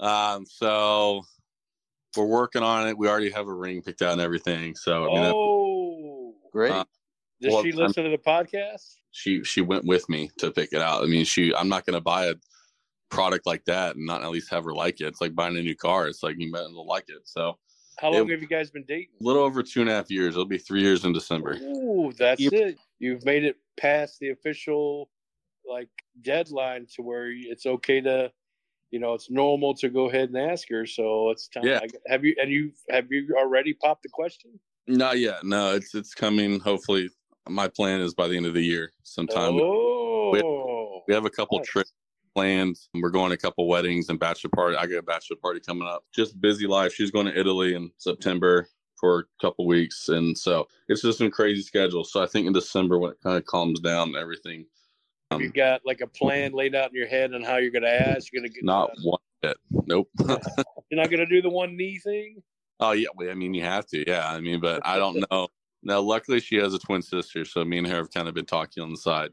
[0.00, 1.22] um, so
[2.16, 2.96] we're working on it.
[2.96, 4.74] We already have a ring picked out and everything.
[4.76, 6.72] So I mean, that- oh, Great.
[6.72, 6.84] Uh,
[7.40, 8.96] does well, she I'm- listen to the podcast?
[9.14, 11.02] she she went with me to pick it out.
[11.02, 12.34] I mean, she I'm not going to buy a
[13.10, 15.06] product like that and not at least have her like it.
[15.06, 16.06] It's like buying a new car.
[16.08, 17.20] It's like you might as well like it.
[17.24, 17.58] So
[17.98, 19.08] How long It- have you guys been dating?
[19.20, 20.34] a little over two and a half years.
[20.34, 21.56] It'll be three years in December.
[21.62, 22.78] Ooh, that's You- it.
[22.98, 25.10] You've made it past the official
[25.64, 25.88] like
[26.22, 28.32] deadline to where it's okay to,
[28.90, 30.84] you know, it's normal to go ahead and ask her.
[30.86, 31.64] So it's time.
[31.64, 31.80] Yeah.
[31.82, 34.58] I- have you and you have you already popped the question?
[34.88, 35.44] Not yet.
[35.44, 36.58] No, it's it's coming.
[36.60, 37.08] Hopefully,
[37.48, 39.58] my plan is by the end of the year sometime.
[39.60, 41.66] Oh, We have a couple Nice.
[41.68, 41.92] trips
[42.34, 42.76] planned.
[42.94, 44.76] We're going to a couple weddings and bachelor party.
[44.76, 46.04] I got a bachelor party coming up.
[46.14, 46.92] Just busy life.
[46.94, 48.68] She's going to Italy in September
[48.98, 52.04] for a couple weeks, and so it's just been crazy schedule.
[52.04, 54.66] So I think in December when it kind of calms down, and everything.
[55.32, 57.82] you Um, got like a plan laid out in your head on how you're going
[57.82, 58.32] to ask.
[58.32, 59.56] You're going to get not one bit.
[59.86, 60.08] Nope.
[60.20, 62.42] You're not going to do the one knee thing.
[62.80, 64.08] oh yeah, well, I mean you have to.
[64.08, 65.48] Yeah, I mean, but I don't know.
[65.82, 68.46] Now, luckily, she has a twin sister, so me and her have kind of been
[68.46, 69.30] talking on the side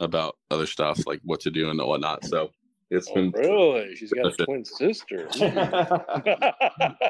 [0.00, 2.24] about other stuff like what to do and whatnot.
[2.24, 2.50] So
[2.90, 3.96] it's Oh, been really?
[3.96, 5.28] She's got a twin sister.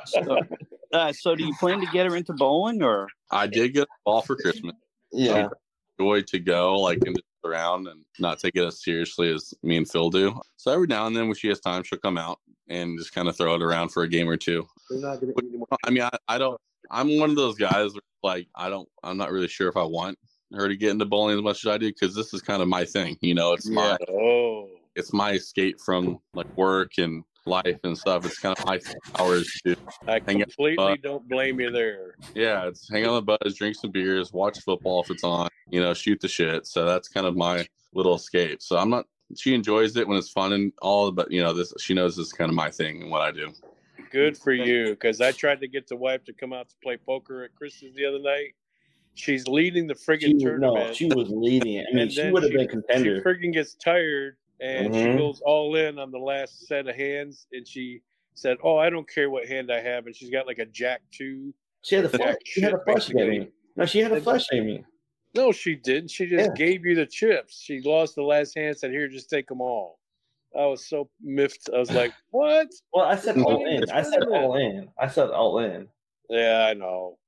[0.06, 0.38] So,
[0.92, 3.08] uh, so do you plan to get her into bowling or?
[3.30, 4.74] I did get a ball for Christmas.
[5.12, 5.48] yeah.
[6.00, 9.76] Joy to go like and just around and not take it as seriously as me
[9.76, 10.40] and Phil do.
[10.56, 13.28] So every now and then when she has time, she'll come out and just kind
[13.28, 14.66] of throw it around for a game or two.
[14.90, 15.66] Not gonna eat anymore.
[15.84, 16.60] I mean, I, I don't.
[16.90, 18.88] I'm one of those guys where, like I don't.
[19.04, 20.18] I'm not really sure if I want
[20.56, 22.68] her to get into bowling as much as I do because this is kind of
[22.68, 23.16] my thing.
[23.20, 28.24] You know, it's my Oh, it's my escape from like work and life and stuff.
[28.24, 28.80] It's kind of my
[29.18, 29.76] hours to
[30.06, 32.14] I completely don't blame you there.
[32.34, 35.80] yeah, it's hang on the buzz, drink some beers, watch football if it's on, you
[35.80, 36.66] know, shoot the shit.
[36.66, 38.62] So that's kind of my little escape.
[38.62, 39.06] So I'm not.
[39.36, 42.26] She enjoys it when it's fun and all, but you know, this she knows this
[42.26, 43.52] is kind of my thing and what I do.
[44.10, 46.96] Good for you, because I tried to get the wife to come out to play
[46.96, 48.54] poker at Chris's the other night.
[49.14, 50.86] She's leading the friggin' was- tournament.
[50.88, 51.86] no, she was leading it.
[51.90, 53.16] I mean, and she would have she- been contender.
[53.16, 55.18] She friggin' gets tired and she Mhm.
[55.18, 58.00] goes all in on the last set of hands, and she
[58.34, 61.02] said, "Oh, I don't care what hand I have," and she's got like a jack
[61.10, 61.52] two.
[61.82, 62.36] She had a flush.
[62.46, 63.52] She had a flush game.
[63.76, 64.84] No, she had a flush game.
[65.34, 66.10] No, she didn't.
[66.12, 66.54] She just Yeah.
[66.54, 67.60] gave you the chips.
[67.60, 68.78] She lost the last hand.
[68.78, 69.98] Said, "Here, just take them all."
[70.56, 71.68] I was so miffed.
[71.74, 73.90] I was like, "What?" Well, I said all in.
[73.90, 74.88] I said all in.
[74.98, 75.88] I said all in.
[76.30, 77.18] Yeah, I know.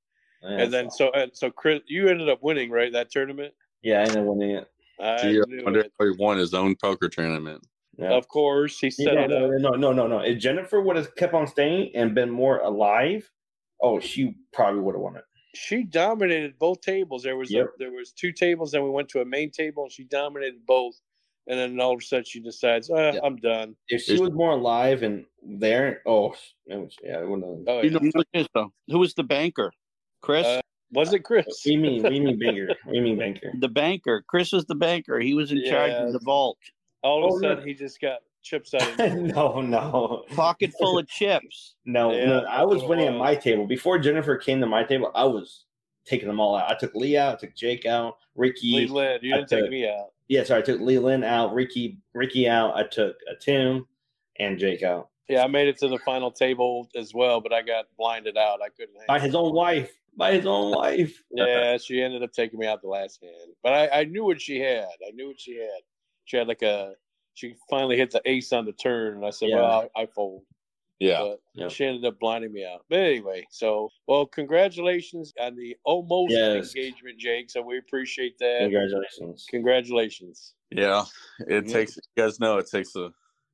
[0.43, 2.91] Yeah, and then so and so, Chris, you ended up winning, right?
[2.91, 3.53] That tournament.
[3.81, 4.67] yeah, I ended up winning it.
[4.99, 5.91] I She wonder it.
[5.99, 7.65] if he won his own poker tournament.
[7.97, 8.11] Yeah.
[8.13, 9.51] Of course, he set Yeah, it no, up.
[9.61, 10.19] no, no, no, no.
[10.19, 13.29] If Jennifer would have kept on staying and been more alive,
[13.81, 15.23] oh, she probably would have won it.
[15.55, 17.23] She dominated both tables.
[17.23, 19.91] There was a, there was two tables, and we went to a main table, and
[19.91, 20.99] she dominated both.
[21.47, 23.19] And then all of a sudden, she decides, uh, Yeah.
[23.23, 26.35] "I'm done." If she was more alive and there, oh,
[26.67, 27.75] it was, yeah, it wouldn't have.
[27.77, 28.71] Oh, You know who it is, though?
[28.89, 29.71] Who was the banker?
[30.21, 30.61] Chris, Uh,
[30.91, 31.45] was it Chris?
[31.65, 32.75] We mean, we mean banker.
[32.87, 33.51] We mean banker.
[33.59, 34.23] the banker.
[34.27, 35.19] Chris was the banker.
[35.19, 36.57] He was in charge of the vault.
[37.03, 37.65] All of Oh, a sudden, yeah.
[37.65, 39.13] he just got chips out of it.
[39.15, 41.75] no, no, Pocket full of chips.
[41.85, 42.39] no, Yeah, no.
[42.45, 45.11] I was that's what it winning at my table before Jennifer came to my table.
[45.13, 45.65] I was
[46.05, 46.71] taking them all out.
[46.71, 47.33] I took Lee out.
[47.35, 48.15] I took Jake out.
[48.35, 48.71] Ricky.
[48.87, 50.07] Leland, you didn't take me out.
[50.29, 50.61] Yeah, sorry.
[50.61, 51.53] I took Leland out.
[51.53, 51.97] Ricky.
[52.13, 52.75] Ricky out.
[52.75, 53.85] I took uh, Tim
[54.39, 55.09] and Jake out.
[55.29, 58.61] Yeah, I made it to the final table as well, but I got blinded out.
[58.61, 58.95] I couldn't.
[59.07, 59.27] By Hang.
[59.27, 59.91] his own wife.
[60.15, 61.21] By his own wife.
[61.31, 64.41] Yeah, she ended up taking me out the last hand, but I, I knew what
[64.41, 64.87] she had.
[65.05, 65.81] I knew what she had.
[66.25, 66.93] She had like a.
[67.35, 69.55] She finally hit the ace on the turn, and I said, Yeah.
[69.57, 70.41] "Well, I, I fold."
[70.99, 71.19] Yeah.
[71.19, 71.67] But Yeah.
[71.67, 72.83] she ended up blinding me out.
[72.89, 76.73] But anyway, so well, congratulations on the almost Yes.
[76.75, 77.51] engagement, Jake.
[77.51, 78.61] So we appreciate that.
[78.61, 79.45] Congratulations.
[79.51, 80.53] Congratulations.
[80.71, 81.03] Yeah,
[81.47, 81.73] it Yeah.
[81.73, 83.11] takes you guys know it takes a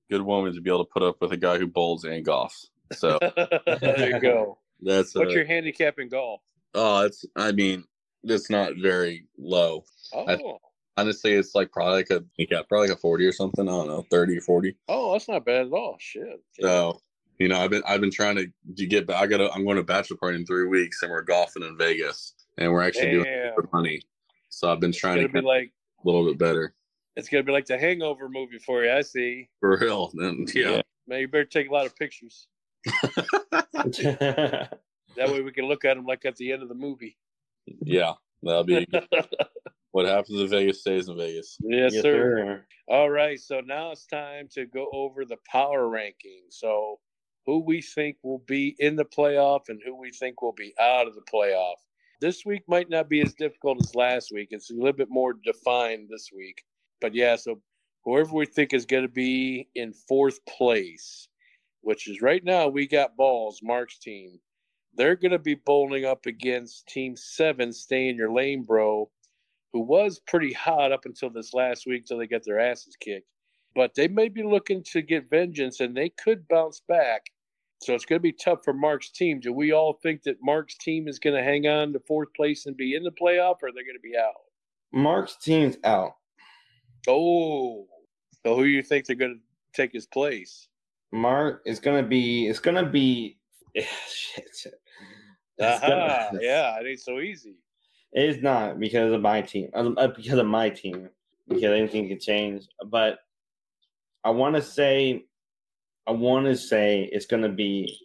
[0.09, 2.67] good woman to be able to put up with a guy who bowls and golfs.
[2.93, 3.19] So
[3.81, 4.57] there you go.
[4.81, 6.41] that's What's uh, your handicap in golf?
[6.75, 7.83] oh, it's I mean
[8.23, 9.83] it's not very low.
[10.13, 10.39] Oh, I-
[10.95, 13.67] Honestly, it's like probably like a yeah, probably like a forty or something.
[13.67, 14.75] I don't know, 30 or 40.
[14.89, 15.97] oh, that's not bad at all.
[15.99, 16.39] Shit.
[16.59, 17.01] So
[17.39, 18.47] you know, I've been I've been trying to,
[18.77, 19.19] to get back.
[19.19, 21.77] I got I'm going to a bachelor party in three weeks, and we're golfing in
[21.79, 23.55] Vegas, and we're actually doing Damn.
[23.55, 24.01] for money.
[24.49, 25.71] So I've been trying gonna be get like
[26.03, 26.75] a little bit better
[27.15, 28.91] it's gonna be like the Hangover movie for you.
[28.91, 29.49] I see.
[29.59, 30.11] for real.
[30.13, 32.47] Then yeah, Man, you better take a lot of pictures.
[35.15, 37.17] That way we can look at them like at the end of the movie.
[37.67, 38.87] yeah, that'll be
[39.91, 41.57] what happens in Vegas stays in Vegas.
[41.61, 42.37] yes, Yes, sir.
[42.37, 42.65] sir.
[42.87, 46.41] All right, so now it's time to go over the power ranking.
[46.49, 46.99] So,
[47.45, 51.07] who we think will be in the playoff and who we think will be out
[51.07, 51.75] of the playoff.
[52.19, 54.47] This week might not be as difficult as last week.
[54.51, 56.63] It's a little bit more defined this week.
[57.03, 57.59] But yeah, so
[58.05, 61.27] whoever we think is going to be in fourth place,
[61.81, 64.39] which is right now, we got balls, Mark's team.
[64.95, 69.11] They're going to be bowling up against Team Seven, Stay in Your Lane, bro,
[69.73, 73.27] who was pretty hot up until this last week till they got their asses kicked.
[73.75, 77.23] But they may be looking to get vengeance and they could bounce back.
[77.81, 79.41] So it's going to be tough for Mark's team.
[79.41, 82.65] Do we all think that Mark's team is going to hang on to fourth place
[82.65, 84.35] and be in the playoff, or they're going to be out?
[84.93, 86.13] Mark's team's out.
[87.07, 87.87] Oh,
[88.45, 89.41] so who do you think they're going to
[89.81, 90.67] take his place?
[91.11, 92.47] Mark is gonna be.
[92.47, 93.37] It's gonna be.
[93.75, 94.73] Shit.
[95.61, 97.55] Aha, gonna- yeah, it ain't so easy.
[98.13, 99.69] It is not because of my team.
[99.75, 101.09] um, uh, Because of my team.
[101.47, 102.67] Because anything can change.
[102.87, 103.19] But
[104.23, 105.25] I want to say,
[106.07, 107.95] I want to say it's going to be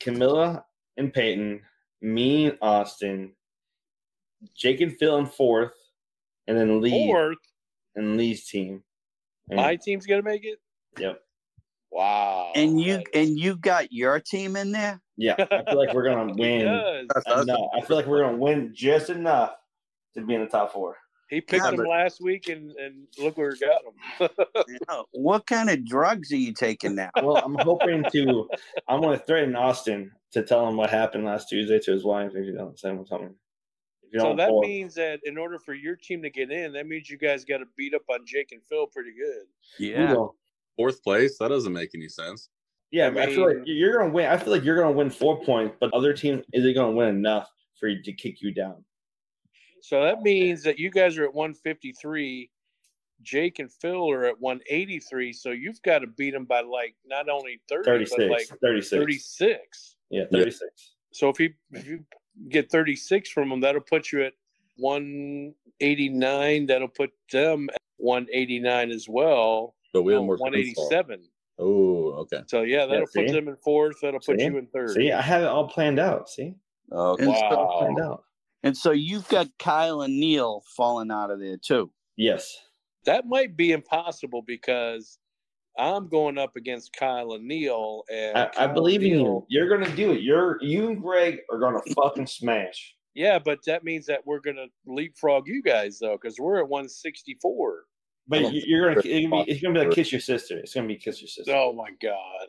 [0.00, 0.64] Camilla
[0.96, 1.60] and Peyton
[2.00, 3.32] me and Austin,
[4.56, 5.74] Jake and Phil in fourth,
[6.46, 7.38] and then Lee Fourth,
[7.96, 8.82] and Lee's team.
[9.50, 10.58] And- my team's gonna make it.
[10.98, 11.20] yep.
[11.90, 12.52] Wow.
[12.54, 15.00] And you that is- and you got your team in there.
[15.16, 16.64] Yeah, I feel like we're gonna win.
[17.14, 17.42] does.
[17.42, 17.70] enough.
[17.76, 19.52] I feel like we're gonna win just enough
[20.14, 20.96] to be in the top four.
[21.30, 24.28] He picked Yeah, him but- last week, and and look where it got him.
[25.12, 27.10] What kind of drugs are you taking now?
[27.22, 28.48] Well, I'm hoping to.
[28.86, 32.44] I'm gonna threaten Austin to tell him what happened last Tuesday to his wife if
[32.46, 33.34] he don't send him something.
[34.08, 36.50] If you so don't that pull- means that in order for your team to get
[36.50, 39.44] in, that means you guys got to beat up on Jake and Phil pretty good.
[39.78, 40.14] Yeah.
[40.76, 41.36] Fourth place?
[41.38, 42.48] That doesn't make any sense.
[42.90, 44.30] Yeah, I but I feel like you're gonna win.
[44.30, 47.08] I feel like you're gonna win four points, but other team is it gonna win
[47.08, 48.82] enough for you to kick you down.
[49.82, 52.50] So that means that you guys are at 153.
[53.22, 55.32] Jake and Phil are at 183.
[55.32, 58.16] So you've got to beat them by like not only 30, 36.
[58.16, 58.90] but like 36.
[58.90, 59.96] 36.
[60.10, 60.94] Yeah, 36.
[61.12, 62.04] So if you if you
[62.48, 64.34] get 36 from them, that'll put you at
[64.76, 66.66] 189.
[66.66, 69.74] That'll put them at 189 as well.
[69.92, 71.22] But we have oh, more 187.
[71.58, 72.42] Oh, okay.
[72.46, 73.24] So yeah, that'll see?
[73.24, 73.96] put them in fourth.
[74.02, 74.46] That'll put See?
[74.46, 74.90] you in third.
[74.90, 76.28] See, I have it all planned out.
[76.28, 76.54] See,
[76.92, 77.24] Okay.
[77.24, 77.38] And, Wow.
[77.50, 78.24] so, all planned out.
[78.62, 81.90] and so you've got Kyle and Neil falling out of there too.
[82.16, 82.56] Yes.
[83.04, 85.18] That might be impossible because
[85.78, 89.46] I'm going up against Kyle and Neil, and I, I believe in you.
[89.48, 90.22] You're gonna do it.
[90.22, 92.94] You're you and Greg are gonna fucking smash.
[93.14, 97.84] Yeah, but that means that we're gonna leapfrog you guys though, because we're at 164.
[98.26, 100.58] But you- you're gonna it's gonna be it's like kiss your sister.
[100.58, 101.54] It's gonna be kiss your sister.
[101.54, 102.48] Oh my god!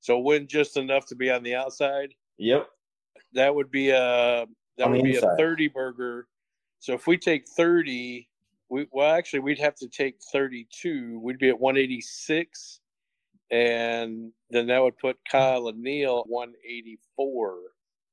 [0.00, 2.14] So win just enough to be on the outside.
[2.38, 2.68] Yep.
[3.32, 4.46] That would be a
[4.78, 6.26] that On would be a 30 burger.
[6.80, 8.28] So if we take 30,
[8.72, 11.20] we well actually we'd have to take 32.
[11.22, 12.80] We'd be at 186,
[13.50, 17.58] and then that would put Kyle and Neil 184.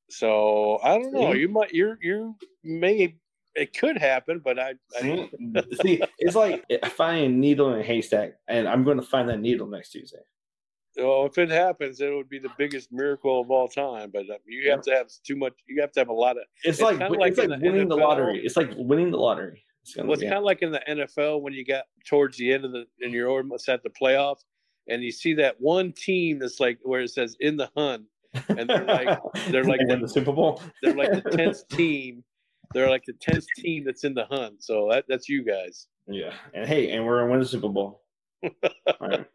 [0.10, 1.32] So I don't know.
[1.32, 3.16] You might you you may
[3.56, 5.30] it could happen, but I, I See,
[5.82, 9.40] See, it's like finding a needle in a haystack, and I'm going to find that
[9.40, 10.20] needle next Tuesday.
[10.98, 14.12] well if it happens, it would be the biggest miracle of all time.
[14.12, 15.54] But uh, you have to have too much.
[15.68, 17.88] You have to have a lot of It's, It's like kinda it's like like, winning
[17.88, 18.42] the lottery.
[18.44, 19.64] It's like winning the lottery.
[19.98, 22.72] Well, it's kind of like in the NFL when you got towards the end of
[22.72, 24.44] the and you're almost at the playoffs,
[24.88, 28.04] and you see that one team that's like where it says in the hunt.
[28.50, 29.20] and they're like-
[29.50, 30.62] they're like the- the Super Bowl.
[30.84, 32.24] They're like the tenth team.
[32.74, 34.64] They're like the tenth team that's in the hunt.
[34.64, 35.88] So that that's you guys.
[36.08, 38.04] yeah, and hey, and we're gonna win the Super Bowl.
[38.44, 38.52] All
[39.02, 39.26] right.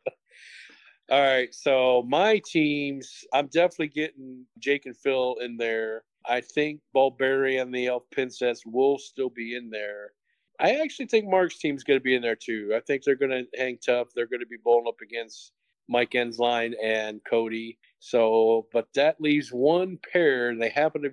[1.11, 1.55] All right.
[1.55, 6.05] So my teams, I'm definitely getting Jake and Phil in there.
[6.27, 10.13] I think Bulberry and the Elf Princess will still be in there.
[10.61, 12.73] I actually think Mark's team's going to be in there too.
[12.77, 14.09] I think they're going to hang tough.
[14.15, 15.53] They're going to be bowling up against
[15.89, 17.79] Mike Ensline and Cody.
[17.99, 21.11] So, but that leaves one pair, and they happen to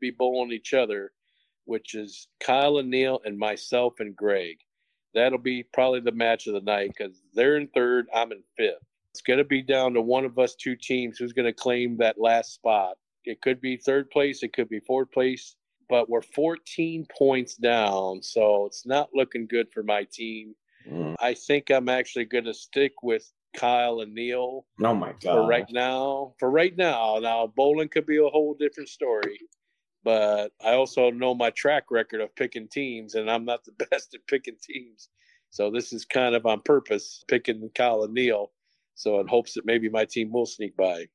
[0.00, 1.12] be bowling each other,
[1.64, 4.58] which is Kyle and Neil and myself and Greg.
[5.14, 8.84] That'll be probably the match of the night because they're in third, I'm in fifth.
[9.10, 11.98] It's going to be down to one of us two teams who's going to claim
[11.98, 12.96] that last spot.
[13.24, 15.54] It could be third place, it could be fourth place,
[15.92, 20.54] but we're 14 points down, so it's not looking good for my team.
[20.90, 21.16] Mm.
[21.20, 25.22] I think I'm actually going to stick with Kyle and Neil Oh my god!
[25.22, 26.32] for right now.
[26.38, 29.38] For right now, now bowling could be a whole different story,
[30.02, 34.14] but I also know my track record of picking teams, and I'm not the best
[34.14, 35.10] at picking teams.
[35.50, 38.50] So this is kind of on purpose picking Kyle and Neil,
[38.94, 41.08] so in hopes that maybe my team will sneak by.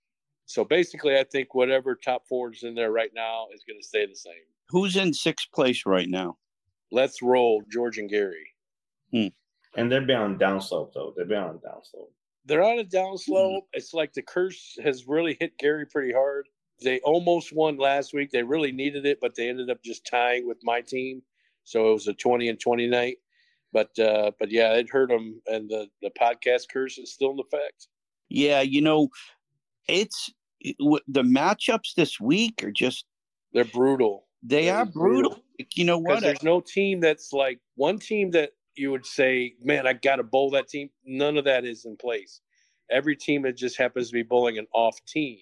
[0.46, 3.88] So basically, I think whatever top four is in there right now is going to
[3.88, 4.46] stay the same.
[4.70, 6.38] Who's in sixth place right now?
[6.92, 8.46] Let's roll George and Gary.
[9.76, 11.14] And they're bound downslope though.
[11.16, 12.10] They're bound downslope.
[12.46, 13.62] They're on a downslope.
[13.74, 16.48] It's like the curse has really hit Gary pretty hard.
[16.82, 18.32] They almost won last week.
[18.32, 21.22] They really needed it, but they ended up just tying with my team.
[21.64, 23.18] So it was a 20 and 20 night.
[23.74, 27.40] But uh, but yeah, it hurt them, and the, the podcast curse is still in
[27.40, 27.88] effect.
[28.30, 29.10] Yeah, you know,
[29.90, 33.06] it's it- w- the matchups this week are just
[33.52, 34.27] They're brutal.
[34.44, 35.32] They are brutal.
[35.32, 35.44] brutal.
[35.76, 36.22] You know what?
[36.22, 40.24] there's no team that's like one team that you would say, man, I got to
[40.24, 40.90] bowl that team.
[41.04, 42.42] None of that is in place.
[42.92, 45.40] Every team that just happens to be bowling an off team.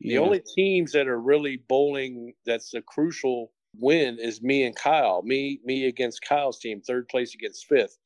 [0.00, 0.20] The Yeah.
[0.20, 5.22] only teams that are really bowling that's a crucial win is me and Kyle.
[5.22, 7.98] Me me against Kyle's team, third place against fifth.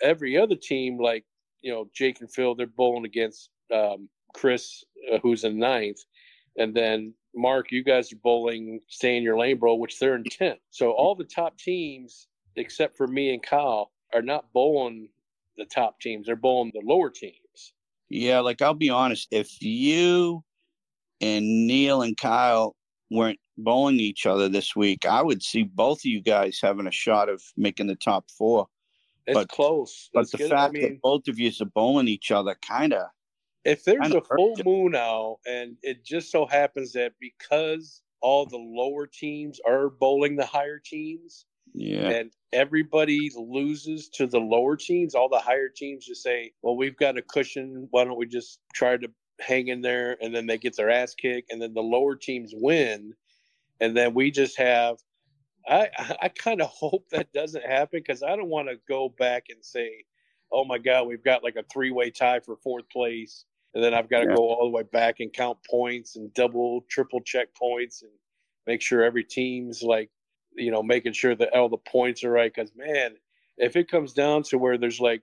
[0.00, 1.24] Every other team, like
[1.60, 6.00] you know Jake and Phil, they're bowling against um, Chris, uh, who's in ninth,
[6.56, 10.24] and then Mark, you guys are bowling stay in your lane, bro, which they're in
[10.24, 10.60] tenth.
[10.70, 15.08] So all the top teams, except for me and Kyle, are not bowling
[15.56, 16.26] the top teams.
[16.26, 17.72] They're bowling the lower teams.
[18.10, 20.44] Yeah, like I'll be honest, if you
[21.22, 22.76] and Neil and Kyle
[23.10, 26.90] weren't bowling each other this week, I would see both of you guys having a
[26.92, 28.66] shot of making the top four.
[29.26, 30.10] It's But- close.
[30.12, 30.50] But It's the good.
[30.50, 33.06] fact I mean, that both of you are bowling each other kind of
[33.64, 38.56] if there's a full moon out, and it just so happens that because all the
[38.56, 42.08] lower teams are bowling the higher teams, yeah.
[42.08, 46.96] and everybody loses to the lower teams, all the higher teams just say, "Well, we've
[46.96, 47.88] got a cushion.
[47.90, 49.08] Why don't we just try to
[49.40, 52.52] hang in there?" And then they get their ass kicked, and then the lower teams
[52.56, 53.14] win,
[53.80, 54.98] and then we just have.
[55.68, 59.08] I I- I kind of hope that doesn't happen because I don't want to go
[59.08, 60.04] back and say,
[60.50, 63.44] "Oh my God, we've got like a three way tie for fourth place."
[63.74, 64.36] And then I've got to Yeah.
[64.36, 68.12] go all the way back and count points and double, triple check points and
[68.66, 70.10] make sure every team's like
[70.54, 72.52] you know, making sure that all the points are right.
[72.54, 73.14] Because man,
[73.56, 75.22] if it comes down to where there's like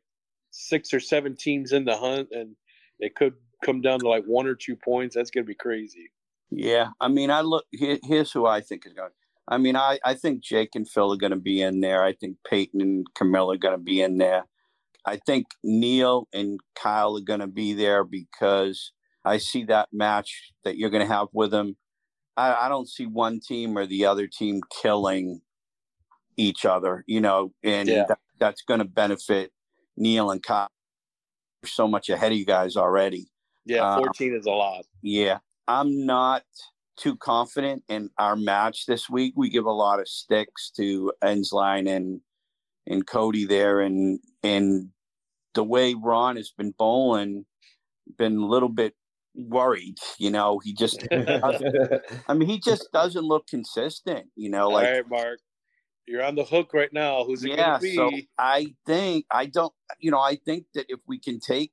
[0.51, 2.55] six or seven teams in the hunt, and
[2.99, 3.33] it could
[3.63, 6.11] come down to like one or two points, that's gonna be crazy.
[6.51, 7.65] Yeah, I mean, I look.
[7.71, 9.11] Here, here's who I think is going.
[9.47, 12.03] I mean, I, I think Jake and Phil are going to be in there.
[12.03, 14.43] I think Peyton and Camilla are going to be in there.
[15.05, 18.91] I think Neil and Kyle are going to be there because
[19.25, 21.77] I see that match that you're going to have with them.
[22.37, 25.41] I, I don't see one team or the other team killing
[26.37, 28.05] each other, you know, and Yeah.
[28.07, 29.51] that, that's going to benefit
[29.97, 30.69] Neil and Kyle.
[31.61, 33.29] They're so much ahead of you guys already.
[33.65, 34.85] Yeah, Uh, fourteen is a lot.
[35.01, 36.43] Yeah, I'm not
[36.95, 39.33] too confident in our match this week.
[39.35, 42.21] We give a lot of sticks to Ensline and
[42.89, 44.89] and Cody there, and and
[45.53, 47.45] the way Ron has been bowling,
[48.17, 48.95] been a little bit
[49.35, 49.97] worried.
[50.17, 54.27] You know, he just, I mean, he just doesn't look consistent.
[54.35, 55.39] You know, like all right, Mark,
[56.07, 57.23] you're on the hook right now.
[57.23, 57.65] Who's it yeah.
[57.65, 57.95] gonna be?
[57.95, 59.73] So I think I don't.
[59.99, 61.71] You know, I think that if we can take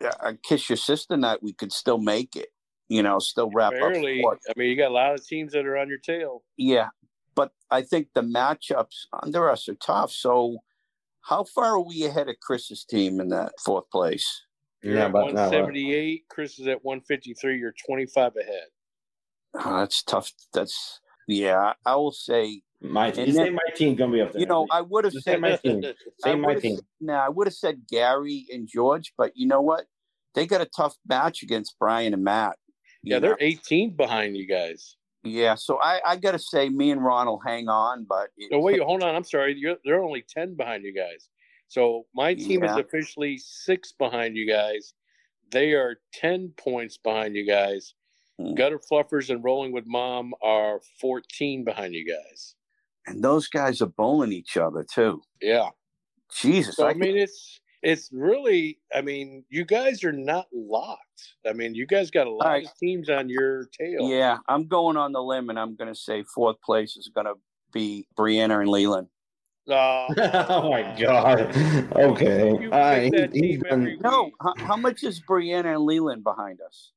[0.00, 2.48] a a kiss your sister night, we could still make it.
[2.88, 4.22] You know, still wrap Barely.
[4.24, 4.38] up.
[4.48, 6.44] I mean, you got a lot of teams that are on your tail.
[6.56, 6.88] Yeah,
[7.36, 10.10] but I think the matchups under us are tough.
[10.10, 10.58] So,
[11.20, 14.42] how far are we ahead of Chris's team in that fourth place?
[14.82, 16.24] You're Yeah, at but now, uh, 178.
[16.28, 17.58] Chris is at 153.
[17.58, 18.66] You're 25 ahead.
[19.54, 20.32] Oh, that's tough.
[20.52, 21.72] That's yeah.
[21.84, 23.20] I will say, My team.
[23.24, 24.40] And You then- say my team gonna be up there.
[24.40, 25.82] you know, I would have Just say said my team.
[25.84, 26.74] I Say my team.
[26.76, 29.86] s- Nah, I would have said Gary and George, but you know what?
[30.34, 32.56] They got a tough match against Brian and Matt.
[33.02, 33.28] yeah, know?
[33.28, 34.96] they're 18 behind you guys.
[35.28, 35.54] Yeah.
[35.54, 38.60] So I, I got to say, me and Ron will hang on, but it- No,
[38.60, 39.14] wait, hold on.
[39.14, 39.54] I'm sorry.
[39.56, 41.28] You're, they're only 10 behind you guys.
[41.68, 44.94] So my team is officially six behind you guys.
[45.50, 47.94] They are 10 points behind you guys.
[48.38, 48.54] Hmm.
[48.54, 52.54] Gutter Fluffers and Rolling with Mom are 14 behind you guys.
[53.06, 55.22] and those guys are bowling each other too.
[55.40, 55.70] Yeah.
[56.40, 58.78] Jesus, So I I mean, it's it's really.
[58.94, 61.34] I mean, you guys are not locked.
[61.48, 62.64] I mean, you guys got a lot right.
[62.64, 64.08] of teams on your tail.
[64.10, 67.26] Yeah, I'm going on the limb, and I'm going to say fourth place is going
[67.26, 67.34] to
[67.72, 69.08] be Brianna and Leland.
[69.68, 70.06] Uh,
[70.48, 71.40] oh my god.
[71.96, 72.50] Okay.
[72.60, 76.22] You All pick He's team done- every- No, how, how much is Brianna and Leland
[76.22, 76.92] behind us?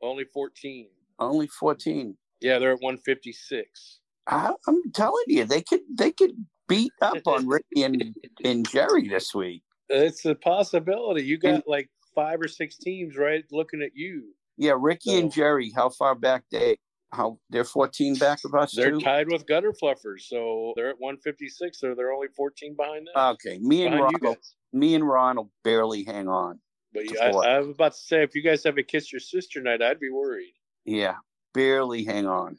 [0.00, 0.88] only 14.
[1.18, 2.16] Only 14.
[2.40, 4.00] Yeah, they're at 156.
[4.28, 6.32] I, I'm telling you, they could they could
[6.68, 8.14] beat up on Ricky and,
[8.44, 9.62] and Jerry this week.
[9.92, 11.22] It's a possibility.
[11.24, 14.34] You got And- like five or six teams right looking at you.
[14.56, 16.76] Yeah, Ricky and Jerry, how far back they?
[17.10, 19.00] How they're 14 back of us They're too?
[19.00, 21.78] tied with Gutter Fluffers, so they're at 156.
[21.78, 23.14] So they're only 14 behind them.
[23.34, 24.36] Okay, me and behind Ron, will,
[24.72, 26.58] me and Ron will barely hang on.
[26.94, 27.46] But to I, four.
[27.46, 30.00] I was about to say, if you guys have a kiss your sister night, I'd
[30.00, 30.54] be worried.
[30.86, 31.16] Yeah,
[31.52, 32.56] barely hang on.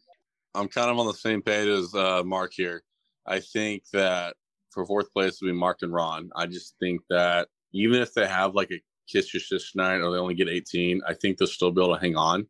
[0.53, 2.83] I'm kind of on the same page as uh, Mark here.
[3.25, 4.35] I think that
[4.73, 6.29] for fourth place will be Mark and Ron.
[6.35, 10.11] I just think that even if they have like a kiss your sister night or
[10.11, 12.47] they only get 18, I think they'll still be able to hang on.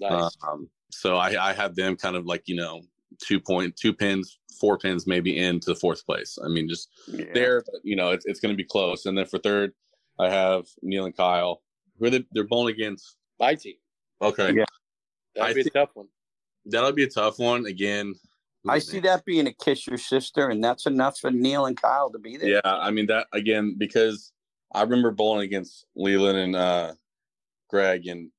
[0.00, 0.36] Nice.
[0.46, 2.82] Um, so I, I had them kind of like you know
[3.22, 6.38] two point two pins, four pins maybe into the fourth place.
[6.44, 7.26] I mean just Yeah.
[7.34, 9.06] there, but you know it's it's going to be close.
[9.06, 9.72] And then for third,
[10.18, 11.62] I have Neil and Kyle.
[11.98, 12.24] Who are they?
[12.32, 13.16] They're bowling against.
[13.40, 13.74] My team.
[14.22, 14.64] Okay, Yeah.
[15.34, 16.06] That'd I be a tough one.
[16.66, 18.14] that'll be a tough one again.
[18.68, 22.10] I see that being a kiss your sister, and that's enough for Neil and Kyle
[22.10, 22.48] to be there.
[22.48, 24.32] Yeah, I mean that again because
[24.74, 26.92] I remember bowling against Leland and uh,
[27.68, 28.30] Greg, and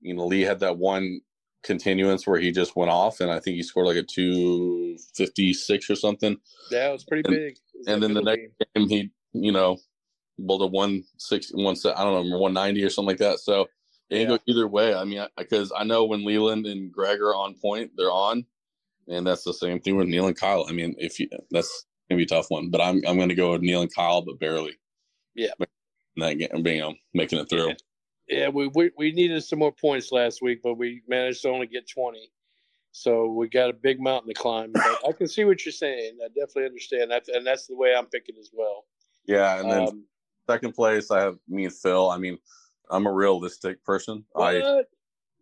[0.00, 1.20] you know Lee had that one
[1.62, 5.52] continuance where he just went off, and I think he scored like a two fifty
[5.52, 6.36] six or something.
[6.70, 7.56] Yeah, it was pretty And- big.
[7.74, 8.40] Was and then the next
[8.76, 8.86] game.
[8.86, 9.78] game he you know
[10.38, 13.40] bowled a one six one set I don't know one ninety or something like that.
[13.40, 13.62] So
[14.10, 14.26] it can Yeah.
[14.28, 14.94] go either way.
[14.94, 18.44] I mean, because I, know when Leland and Greg are on point, they're on,
[19.08, 20.66] and that's the same thing with Neil and Kyle.
[20.68, 23.52] I mean, if you that's gonna be a tough one, but I'm I'm gonna go
[23.52, 24.78] with Neil and Kyle, but barely.
[25.34, 25.50] Yeah.
[26.16, 27.72] That game, being you know, making it through.
[28.28, 31.66] Yeah, we, we we needed some more points last week, but we managed to only
[31.66, 32.30] get 20.
[32.92, 34.70] So we got a big mountain to climb.
[34.72, 36.18] But I can see what you're saying.
[36.24, 38.84] I definitely understand that, and that's the way I'm picking as well.
[39.26, 40.04] Yeah, and then Um,
[40.48, 42.08] second place, I have me and Phil.
[42.08, 42.38] I mean,
[42.90, 44.24] I'm a realistic person.
[44.36, 44.88] I what?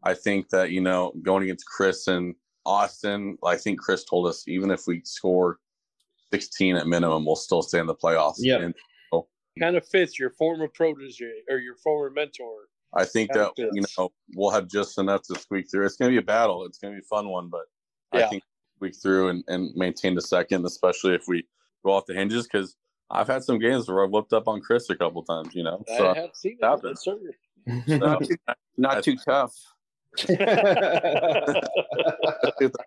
[0.02, 2.34] I think that you know going against Chris and
[2.64, 5.58] Austin, I think Chris told us even if we score
[6.32, 8.36] 16 at minimum, we'll still stay in the playoffs.
[8.38, 8.58] Yeah.
[8.58, 8.74] And
[9.60, 12.68] kind of fits your former protege or your former mentor.
[12.94, 15.86] I think Kinda that you know we'll have just enough to squeak through.
[15.86, 16.64] It's going to be a battle.
[16.64, 17.62] It's going to be a fun one, but
[18.12, 18.28] I Yeah.
[18.28, 18.42] think
[18.76, 21.46] squeak through and, and maintain the second, especially if we
[21.84, 22.44] go off the hinges.
[22.44, 22.76] Because
[23.10, 25.54] I've had some games where I've looked up on Chris a couple times.
[25.54, 26.64] You know, so I have seen it.
[26.64, 26.96] happened.
[27.04, 27.18] Yes, sir.
[27.98, 28.36] Not too,
[28.76, 29.54] not too tough.
[30.16, 31.60] The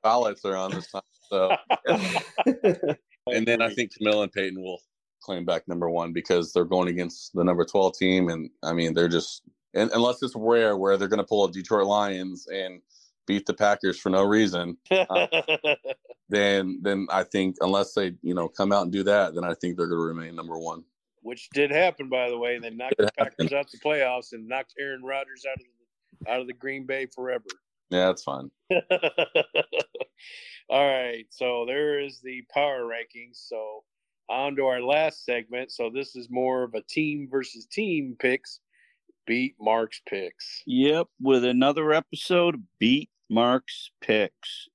[0.04, 1.02] highlights are on this time.
[1.30, 1.56] So,
[3.32, 4.82] and then I think Camilla and Peyton will
[5.22, 8.30] claim back number one because they're going against the number 12 team.
[8.30, 9.42] And I mean, they're just,
[9.74, 12.82] and, unless it's rare where they're going to pull up Detroit Lions and
[13.26, 14.78] beat the Packers for no reason,
[16.30, 19.56] then, then I think unless they, you know, come out and do that, then I
[19.56, 20.84] think they're going to remain number one.
[21.24, 22.54] which did happen, by the way.
[22.56, 25.70] And they knocked the Packers out the playoffs and knocked Aaron Rodgers out of the,
[26.28, 27.46] out of the Green Bay forever.
[27.90, 28.50] Yeah, that's fine.
[30.70, 33.48] All right, so there is the power rankings.
[33.48, 33.84] So
[34.30, 35.72] on to our last segment.
[35.72, 38.60] So this is more of a team versus team picks.
[39.28, 40.64] Beat Mark's picks.
[40.66, 44.68] Yep, with another episode Beat Mark's Picks.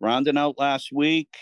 [0.00, 1.34] Rounding out last week,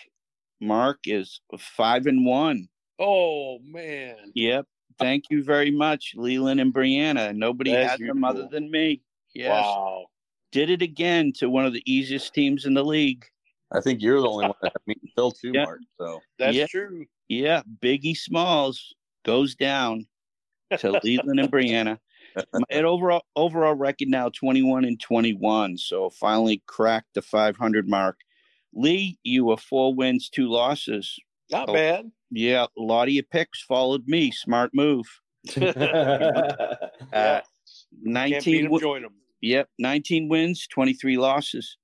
[0.60, 2.68] Mark is five and one.
[2.98, 4.66] Oh man, Yep.
[4.98, 7.32] Thank you very much, Leland and Brianna.
[7.36, 8.24] Nobody As had them usual.
[8.24, 9.00] other than me.
[9.38, 9.50] Yes.
[9.64, 10.06] wow.
[10.50, 13.24] Did it again to one of the easiest teams in the league.
[13.70, 15.64] I think you're the only one that had me Phil too, Yeah.
[15.64, 15.80] Mark.
[16.00, 16.66] So That's Yeah.
[16.66, 17.04] true.
[17.28, 20.06] Yeah, Biggie Smalls goes down
[20.78, 21.98] to Leland and Brianna.
[22.54, 28.18] My overall overall record now 21 and 21, so finally cracked the 500 mark.
[28.74, 31.18] Lee, you were four wins, two losses.
[31.50, 31.72] Not Oh.
[31.74, 32.10] bad.
[32.30, 34.30] Yeah, a lot of your picks followed me.
[34.30, 35.06] Smart move.
[35.56, 36.00] Uh,
[37.12, 37.40] yeah.
[37.40, 37.44] Can't
[38.02, 39.14] beat 19 them, join them.
[39.40, 41.76] Yep, 19 wins, 23 losses.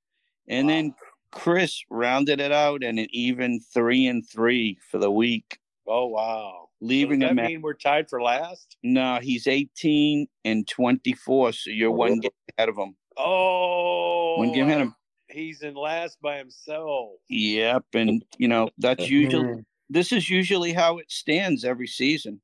[0.49, 0.95] And then
[1.31, 6.69] Chris rounded it out and an even 3 and 3 for the week, Oh wow.
[6.81, 8.77] leaving Does that him at mean we're tied for last?
[8.83, 12.97] No, he's 18 and 24, so you're oh, one game ahead of him.
[13.17, 14.95] Oh, One game ahead of him.
[15.29, 17.13] He's in last by himself.
[17.29, 19.13] Yep, and you know that's hmm.
[19.13, 22.41] usually this is usually how it stands every season.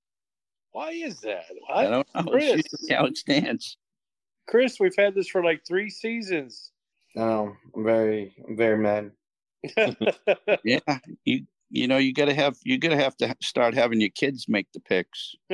[0.73, 1.47] Why is that?
[1.73, 2.23] I don't know.
[2.25, 2.61] Chris.
[2.61, 3.77] It's usually how it stands.
[4.51, 6.73] Chris, we've had this for like three seasons.
[7.15, 9.13] no, I'm very, I'm very mad.
[10.65, 10.79] Yeah,
[11.25, 14.67] you you know you gotta have you gotta have to start having your kids make
[14.73, 15.35] the picks.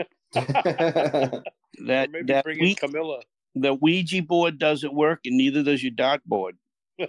[1.84, 3.20] That Or maybe that bring we, Camilla.
[3.54, 6.52] the Ouija board doesn't work, and neither does your dartboard.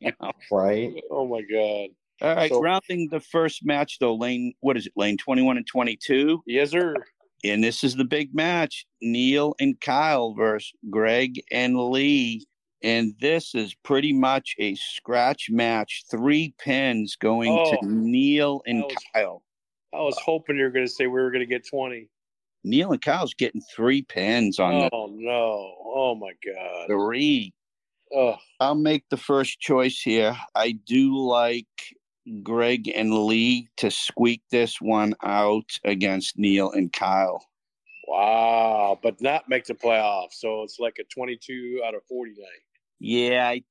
[0.00, 0.32] You know.
[0.50, 0.92] right?
[1.12, 1.90] oh my god.
[2.22, 4.92] All right, So- rounding the first match though, lane what is it?
[4.96, 6.42] Lane twenty one and twenty two.
[6.46, 6.94] Yes, sir.
[7.44, 12.46] And this is the big match Neil and Kyle versus Greg and Lee.
[12.84, 16.04] And this is pretty much a scratch match.
[16.10, 19.42] Three pins going Oh, to Neil and that was- Kyle.
[19.94, 22.08] I was hoping you were going to say we were going to get 20.
[22.64, 25.74] Neil and Kyle's getting three pins on the Oh, no.
[25.84, 26.86] Oh, my God.
[26.86, 27.52] three.
[28.14, 30.36] Oh, I'll make the first choice here.
[30.54, 31.66] I do like
[32.42, 37.44] Greg and Lee to squeak this one out against Neil and Kyle.
[38.06, 38.98] wow.
[39.02, 40.34] But not make the playoffs.
[40.34, 42.62] So it's like a 22 out of 40 night.
[43.00, 43.62] Yeah, I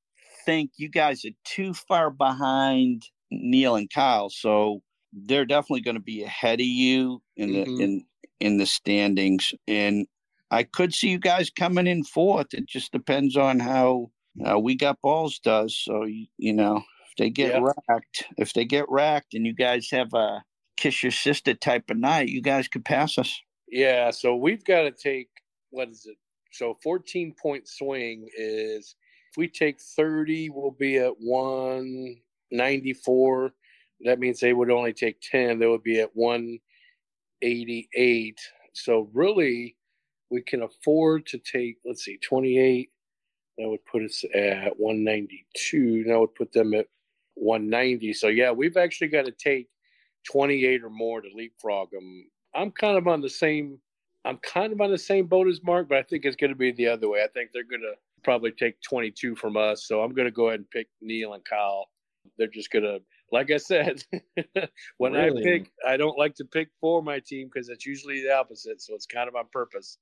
[0.45, 4.81] think you guys are too far behind Neil and Kyle, so
[5.13, 7.81] they're definitely going to be ahead of you in the Mhm.
[7.81, 8.05] in
[8.39, 9.53] in the standings.
[9.67, 10.07] And
[10.49, 12.53] I could see you guys coming in fourth.
[12.53, 14.11] It just depends on how
[14.45, 15.77] uh, we got balls does.
[15.77, 17.71] So you, you know, if they get Yeah.
[17.87, 20.43] racked, if they get racked, and you guys have a
[20.77, 23.41] kiss your sister type of night, you guys could pass us.
[23.67, 24.11] Yeah.
[24.11, 25.29] So we've got to take,
[25.69, 26.17] what is it?
[26.51, 28.95] So 14 point swing is
[29.31, 33.53] if we take 30, we'll be at 194.
[34.01, 35.59] That means they would only take 10.
[35.59, 38.39] They would be at 188.
[38.73, 39.77] So really,
[40.29, 42.89] we can afford to take, let's see, 28.
[43.57, 46.03] That would put us at 192.
[46.05, 46.87] That would put them at
[47.35, 48.13] 190.
[48.13, 49.67] So yeah, we've actually got to take
[50.31, 52.29] 28 or more to leapfrog them.
[52.53, 53.79] I'm kind of on the same.
[54.23, 56.55] I'm kind of on the same boat as Mark, but I think it's going to
[56.55, 57.23] be the other way.
[57.23, 59.87] I think they're going to probably take 22 from us.
[59.87, 61.87] So I'm going to go ahead and pick Neil and Kyle.
[62.37, 62.99] They're just going to,
[63.31, 64.03] like I said,
[64.97, 65.41] when Really?
[65.41, 68.79] I pick, I don't like to pick for my team because it's usually the opposite.
[68.81, 69.97] So it's kind of on purpose.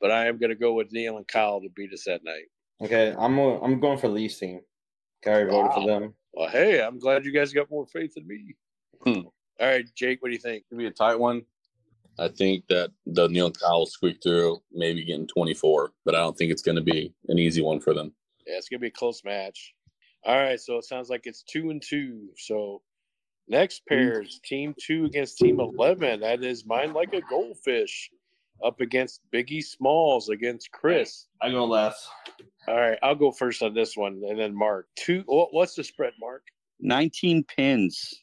[0.00, 2.46] But I am going to go with Neil and Kyle to beat us that night.
[2.80, 4.60] Okay, I'm I'm going for Lee's team.
[5.22, 5.74] Gary voted Wow.
[5.74, 6.14] for them.
[6.32, 8.54] Well, hey, I'm glad you guys got more faith than me.
[9.04, 9.26] Hmm.
[9.60, 10.64] All right, Jake, what do you think?
[10.70, 11.42] It'll be a tight one.
[12.18, 16.36] I think that the Neil and Kyle squeak through, maybe getting 24, but I don't
[16.36, 18.12] think it's going to be an easy one for them.
[18.46, 19.74] Yeah, it's gonna be a close match.
[20.24, 22.30] All right, so it sounds like it's two and two.
[22.38, 22.80] So
[23.46, 26.20] next pair is team two against team eleven.
[26.20, 28.10] That is Mind like a goldfish
[28.64, 31.26] up against Biggie Smalls against Chris.
[31.42, 32.08] I go last.
[32.66, 34.86] All right, I'll go first on this one, and then Mark.
[34.96, 35.24] Two.
[35.26, 36.42] What's the spread, Mark?
[36.80, 38.22] 19 pins.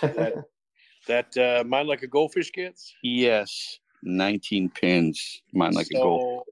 [0.00, 0.34] That
[1.08, 2.94] that uh, Mind like a goldfish gets.
[3.02, 3.78] Yes.
[4.02, 5.42] 19 pins.
[5.52, 6.44] Mind like a gold.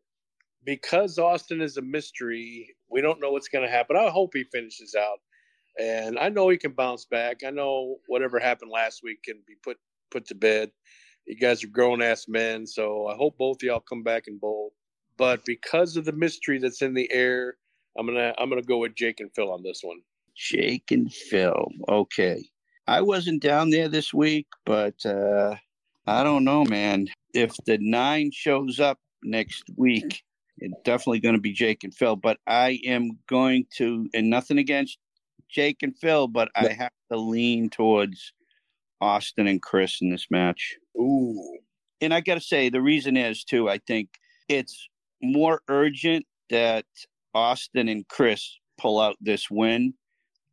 [0.64, 3.96] Because Austin is a mystery, we don't know what's going to happen.
[3.96, 5.18] I hope he finishes out,
[5.78, 7.40] and I know he can bounce back.
[7.46, 9.76] I know whatever happened last week can be put
[10.10, 10.70] put to bed.
[11.26, 14.40] You guys are grown ass men, so I hope both of y'all come back and
[14.40, 14.72] bowl.
[15.16, 17.56] But because of the mystery that's in the air,
[17.98, 20.00] I'm gonna I'm gonna go with Jake and Phil on this one.
[20.36, 21.68] Jake and Phil.
[21.88, 22.44] Okay.
[22.86, 25.56] I wasn't down there this week, but uh,
[26.06, 27.08] I don't know, man.
[27.32, 30.22] If the nine shows up next week,
[30.58, 32.16] it's definitely going to be Jake and Phil.
[32.16, 34.98] But I am going to, and nothing against
[35.48, 38.32] Jake and Phil, but I have to lean towards
[39.00, 40.76] Austin and Chris in this match.
[40.96, 41.58] Ooh,
[42.00, 44.10] And I got to say, the reason is, too, I think
[44.48, 44.88] it's
[45.22, 46.84] more urgent that
[47.34, 49.94] Austin and Chris pull out this win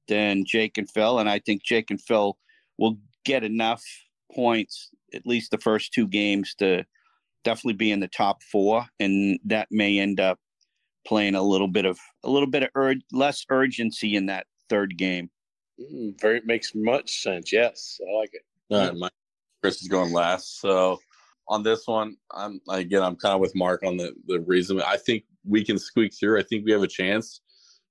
[0.07, 1.19] than Jake and Phil.
[1.19, 2.37] And I think Jake and Phil
[2.77, 3.83] will get enough
[4.33, 6.83] points, at least the first two games, to
[7.43, 8.85] definitely be in the top four.
[8.99, 10.39] And that may end up
[11.05, 14.97] playing a little bit of a little bit of ur- less urgency in that third
[14.97, 15.29] game.
[15.79, 17.51] Mm, very makes much sense.
[17.51, 18.43] Yes, I like it.
[18.69, 19.09] All right, my
[19.61, 20.59] Chris is going last.
[20.59, 20.99] So
[21.47, 24.81] on this one, I'm again, I'm kind of with Mark on the the reason.
[24.81, 26.39] I think we can squeak through.
[26.39, 27.41] I think we have a chance.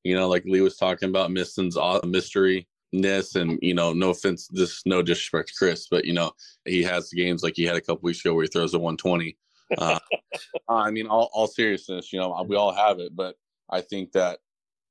[0.04, 4.48] You know, like Lee was talking about Miston's au- mysteryness, and you know, no offense,
[4.50, 6.32] this no disrespect to Chris, but you know,
[6.64, 8.78] he has the games like he had a couple weeks ago where he throws a
[8.78, 9.36] 120.
[9.76, 9.98] Uh,
[10.68, 13.36] I mean, all, all seriousness, you know, we all have it, but
[13.68, 14.38] I think that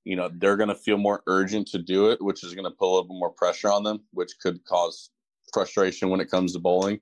[0.05, 2.71] you know they're going to feel more urgent to do it, which is going to
[2.71, 5.09] put a little bit more pressure on them, which could cause
[5.53, 6.99] frustration when it comes to bowling.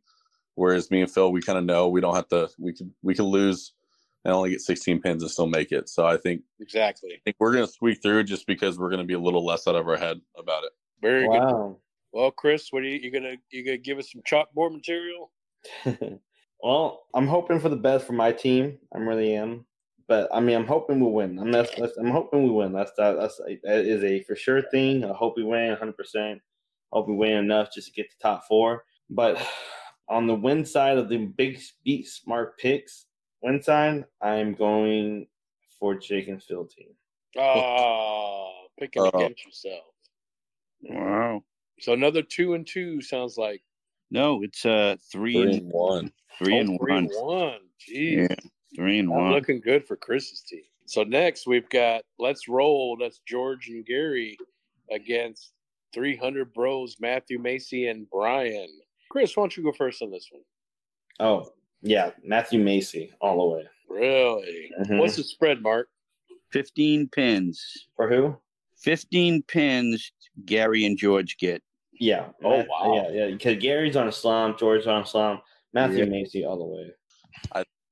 [0.56, 2.50] Whereas me and Phil, we kind of know we don't have to.
[2.58, 3.74] We could we could lose
[4.26, 5.88] and only get 16 pins and still make it.
[5.88, 7.12] So I think Exactly.
[7.14, 9.46] I think we're going to squeak through just because we're going to be a little
[9.46, 10.72] less out of our head about it.
[11.02, 11.40] Very good.
[11.40, 11.78] Wow.
[12.12, 15.32] Well, Chris, what are you, you gonna you gonna give us some chalkboard material?
[16.64, 18.80] well, I'm hoping for the best for my team.
[18.94, 19.66] I really am.
[20.08, 21.38] But I mean, I'm hoping we win.
[21.38, 22.72] I'm that's, that's I'm hoping we win.
[22.72, 25.04] That's that, that's that is a for sure thing.
[25.04, 25.96] I hope we win 100.
[25.98, 26.42] percent
[26.92, 28.84] Hope we win enough just to get to top four.
[29.10, 29.38] But
[30.10, 33.06] on the win side of the big Beat Mark's picks
[33.42, 35.28] win side, I'm going
[35.80, 36.90] for Jake and Phil team.
[37.38, 39.84] Oh, picking Uh, against yourself.
[40.82, 41.44] Wow.
[41.80, 43.62] So another two and two sounds like
[44.10, 46.14] No, it's uh three, Three and and one.
[46.40, 47.04] three oh, and three one.
[47.06, 47.60] and one.
[47.80, 48.36] Jeez, Yeah,
[48.76, 49.32] three and I'm one.
[49.34, 50.64] looking good for Chris's team.
[50.86, 52.98] So next we've got let's roll.
[53.00, 54.38] That's George and Gary
[54.92, 55.52] against
[55.94, 58.68] 300 Bros, Matthew Macy and Brian.
[59.10, 60.42] Chris, why don't you go first on this one?
[61.20, 63.68] Oh yeah, Matthew Macy all the way.
[63.90, 64.72] Really?
[64.82, 65.00] Mhm.
[65.00, 65.88] What's the spread, Mark?
[66.52, 67.88] Fifteen pins.
[67.96, 68.36] For who?
[68.78, 70.12] Fifteen pins.
[70.46, 71.64] Gary and George get.
[72.00, 72.28] Yeah.
[72.44, 72.94] Oh, Matt- wow.
[72.96, 73.28] Yeah, yeah.
[73.32, 75.42] Because Gary's on a slump, George's on a slump,
[75.74, 76.10] Matthew Yeah.
[76.12, 76.92] Macy all the way.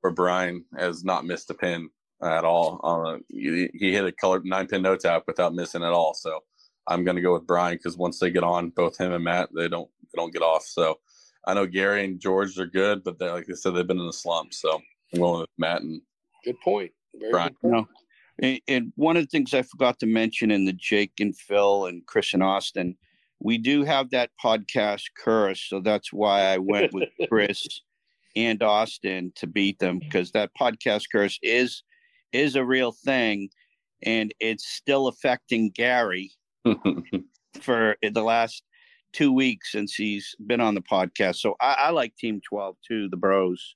[0.01, 1.89] Where Brian has not missed a pin
[2.21, 2.79] at all.
[2.83, 6.13] Uh, he, he hit a colored nine pin no tap without missing at all.
[6.13, 6.41] So
[6.87, 9.49] I'm going to go with Brian because once they get on, both him and Matt,
[9.55, 10.63] they don't they don't get off.
[10.63, 10.99] So
[11.45, 14.07] I know Gary and George are good, but they like I said, they've been in
[14.07, 14.53] a slump.
[14.53, 14.81] So
[15.13, 16.01] I'm going with Matt and
[16.45, 16.91] Good point.
[17.15, 17.49] Very Brian.
[17.49, 17.73] good point.
[17.73, 17.87] No.
[18.47, 21.85] And, and one of the things I forgot to mention in the Jake and Phil
[21.85, 22.97] and Chris and Austin,
[23.39, 27.65] we do have that podcast curse, so that's why I went with Chris
[28.35, 31.83] and Austin to beat them because that podcast curse is
[32.33, 33.49] is a real thing,
[34.03, 36.31] and it's still affecting Gary
[37.61, 38.63] for the last
[39.13, 41.37] two weeks since he's been on the podcast.
[41.37, 43.75] So I, I like Team Twelve too, the Bros.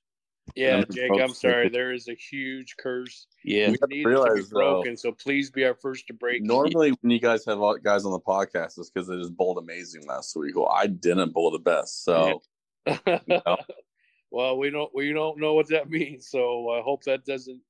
[0.56, 1.68] Yeah, I'm Jake, I'm supposed to- sorry.
[1.68, 3.26] There is a huge curse.
[3.44, 5.74] Yeah, We We to need it to be realize, though- broken, so please be our
[5.76, 6.42] first to break.
[6.42, 9.58] Normally, when you guys have all- guys on the podcast, it's because they just bowled
[9.58, 10.56] amazing last week.
[10.56, 12.42] Well, I didn't bowl the best, so
[14.30, 17.60] well, we don't we don't know what that means, so I hope that doesn't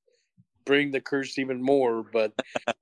[0.64, 2.02] bring the curse even more.
[2.12, 2.32] But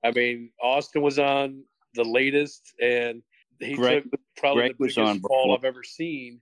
[0.03, 1.63] I mean, Austin was on
[1.93, 3.21] the latest, and
[3.59, 5.57] he Greg- took probably Greg the was biggest on fall before.
[5.57, 6.41] I've ever seen.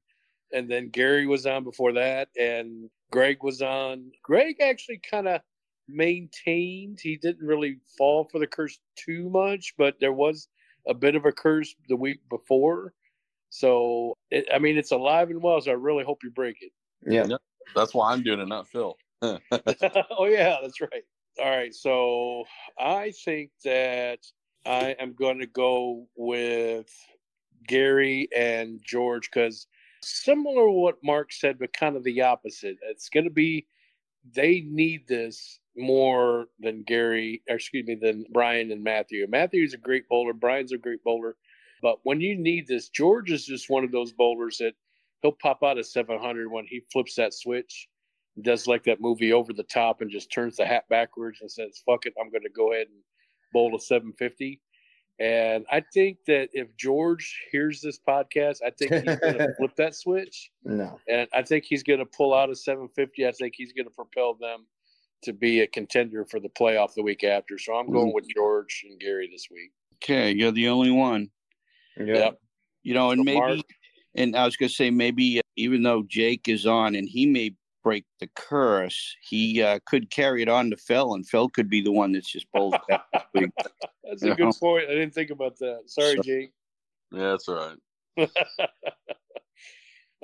[0.53, 4.11] And then Gary was on before that, and Greg was on.
[4.23, 5.41] Greg actually kind of
[5.89, 6.99] maintained.
[7.01, 10.47] He didn't really fall for the curse too much, but there was
[10.87, 12.93] a bit of a curse the week before.
[13.49, 15.59] So, it, I mean, it's alive and well.
[15.59, 16.71] So I really hope you break it.
[17.05, 17.25] Yeah.
[17.27, 17.41] Yep.
[17.75, 18.97] That's why I'm doing it, not Phil.
[19.21, 21.03] oh yeah, that's right.
[21.39, 22.45] All right, so
[22.79, 24.19] I think that
[24.67, 26.93] I am going to go with
[27.67, 29.65] Gary and George because
[30.03, 32.77] similar to what Mark said, but kind of the opposite.
[32.83, 33.65] It's going to be
[34.33, 39.25] they need this more than Gary, excuse me, than Brian and Matthew.
[39.29, 40.33] Matthew's a great bowler.
[40.33, 41.37] Brian's a great bowler.
[41.81, 44.73] But when you need this, George is just one of those bowlers that
[45.21, 47.87] he'll pop out a 700 when he flips that switch,
[48.41, 51.81] does like that movie over the top and just turns the hat backwards and says,
[51.85, 53.01] fuck it, I'm going to go ahead and
[53.51, 54.61] bowl a 750.
[55.19, 59.75] And I think that if George hears this podcast, I think he's going to flip
[59.77, 60.51] that switch.
[60.63, 60.99] No.
[61.07, 63.25] And I think he's going to pull out a 750.
[63.25, 64.67] I think he's going to propel them
[65.23, 67.57] to be a contender for the playoff the week after.
[67.57, 69.71] So I'm going with George and Gary this week.
[69.95, 71.29] Okay, you're the only one.
[71.97, 72.39] Yep.
[72.83, 73.65] You know, and So maybe, Mark-
[74.15, 77.25] and I was going to say maybe uh, even though Jake is on and he
[77.25, 77.55] may
[77.87, 81.79] break the curse, he uh, could carry it on to Phil, and Phil could be
[81.81, 83.49] the one that's just bowled out this week.
[84.03, 84.35] That's a Yeah.
[84.35, 84.83] good point.
[84.89, 85.83] I didn't think about that.
[85.85, 86.51] Sorry, So- Jake.
[87.13, 87.77] yeah, that's all right.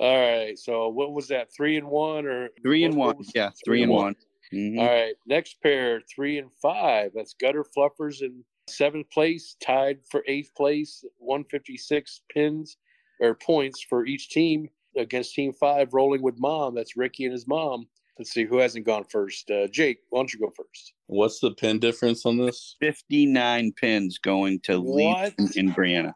[0.00, 0.58] All right.
[0.58, 1.54] So what was that?
[1.56, 3.18] Three and one or Three and what- what one.
[3.18, 4.16] was- Yeah, three and one.
[4.52, 4.78] Mhm.
[4.80, 5.14] All right.
[5.24, 7.12] Next pair, three and five.
[7.14, 12.76] That's Gutter Fluffers in seventh place, tied for eighth place, 156 pins
[13.20, 16.74] or points for each team against team five, rolling with mom.
[16.74, 17.86] That's Ricky and his mom.
[18.18, 19.50] Let's see who hasn't gone first.
[19.50, 20.92] Uh, Jake, why don't you go first?
[21.06, 22.76] What's the pin difference on this?
[22.80, 25.34] 59 pins going to Lee What?
[25.38, 26.12] and, and Brianna.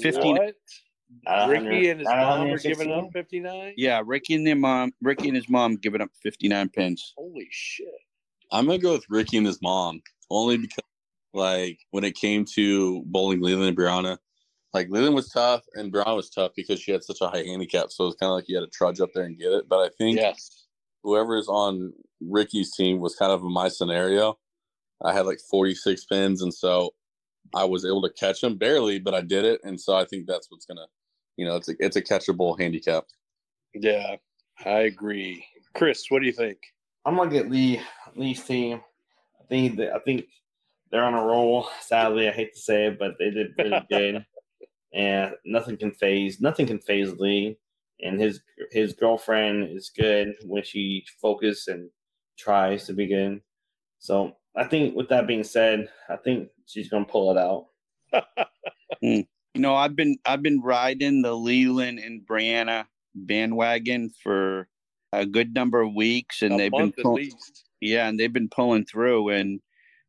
[0.00, 0.54] 15 What?
[1.24, 3.74] Not a hundred- Ricky and his mom are giving up 59?
[3.76, 7.12] Yeah, Ricky and their mom, Ricky and his mom giving up 59 pins.
[7.16, 7.86] Holy shit.
[8.50, 10.00] I'm gonna go with Ricky and his mom,
[10.30, 10.82] only because
[11.34, 14.18] like when it came to bowling Leland and Brianna,
[14.76, 17.90] like Leland was tough and Brianna was tough because she had such a high handicap.
[17.90, 19.68] So it's kind of like you had to trudge up there and get it.
[19.68, 20.66] But I think Yes.
[21.02, 24.38] whoever is on Ricky's team was kind of in my scenario.
[25.02, 26.92] I had like 46 pins, and so
[27.54, 30.26] I was able to catch him barely, but I did it, and so I think
[30.26, 30.86] that's what's gonna,
[31.36, 33.04] you know, it's a it's a catchable handicap.
[33.74, 34.16] Yeah,
[34.64, 35.46] I agree.
[35.74, 36.58] Chris, what do you think?
[37.04, 37.80] I'm gonna get Lee
[38.14, 38.80] Lee's team.
[39.40, 40.24] I think that, I think
[40.90, 41.68] they're on a roll.
[41.80, 44.24] Sadly, I hate to say it, but they did really good.
[44.96, 47.58] And nothing can phase nothing can phase Lee.
[48.00, 48.40] And his
[48.72, 51.90] his girlfriend is good when she focuses and
[52.38, 53.40] tries to be good.
[53.98, 57.66] So I think with that being said, I think she's gonna pull it out.
[59.02, 59.20] Hmm.
[59.54, 64.68] You know, I've been I've been riding the Leland and Brianna bandwagon for
[65.12, 67.64] a good number of weeks, and a they've been month at pull- least.
[67.80, 69.60] yeah, and they've been pulling through, and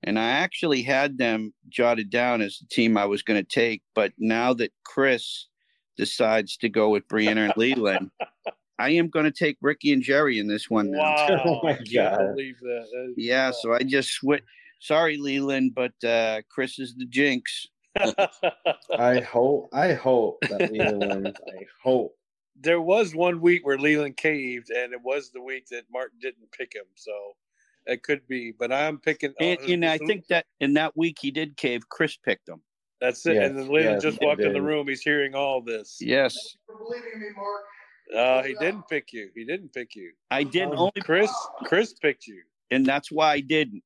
[0.04, 3.82] and I actually had them jotted down as the team I was going to take,
[3.96, 5.48] but now that Chris
[5.98, 8.12] decides to go with Brianna and Leland,
[8.80, 10.92] I am going to take Ricky and Jerry in this one.
[10.92, 11.00] now.
[11.00, 11.28] Wow.
[11.46, 12.36] Oh my God.
[12.36, 12.88] believe that.
[12.92, 14.44] That is- Yeah, so I just switch.
[14.80, 17.66] Sorry, Leland, but uh, Chris is the jinx.
[18.98, 21.38] I hope I hope that Leland wins.
[21.48, 22.16] I hope.
[22.62, 26.52] there was one week where Leland caved, and it was the week that Mark didn't
[26.52, 26.86] pick him.
[26.94, 27.12] So
[27.88, 29.34] it could be, but I'm picking.
[29.40, 31.88] And, uh, and I think that in that week he did cave.
[31.90, 32.62] Chris picked him.
[33.02, 33.36] that's it.
[33.36, 34.88] Yes, and then Leland yes, just he walked in the room.
[34.88, 35.98] He's hearing all this.
[36.00, 37.64] Yes, for believing in me, Mark.
[38.16, 39.30] Uh, he didn't pick you.
[39.36, 40.12] He didn't pick you.
[40.32, 41.32] I did Oh, only, Chris,
[41.66, 42.42] Chris picked you.
[42.72, 43.84] and that's why I didn't.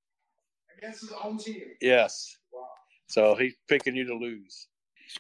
[0.77, 1.61] Against his own team.
[1.81, 2.37] Yes.
[2.53, 2.67] Wow.
[3.07, 4.67] So he's picking you to lose.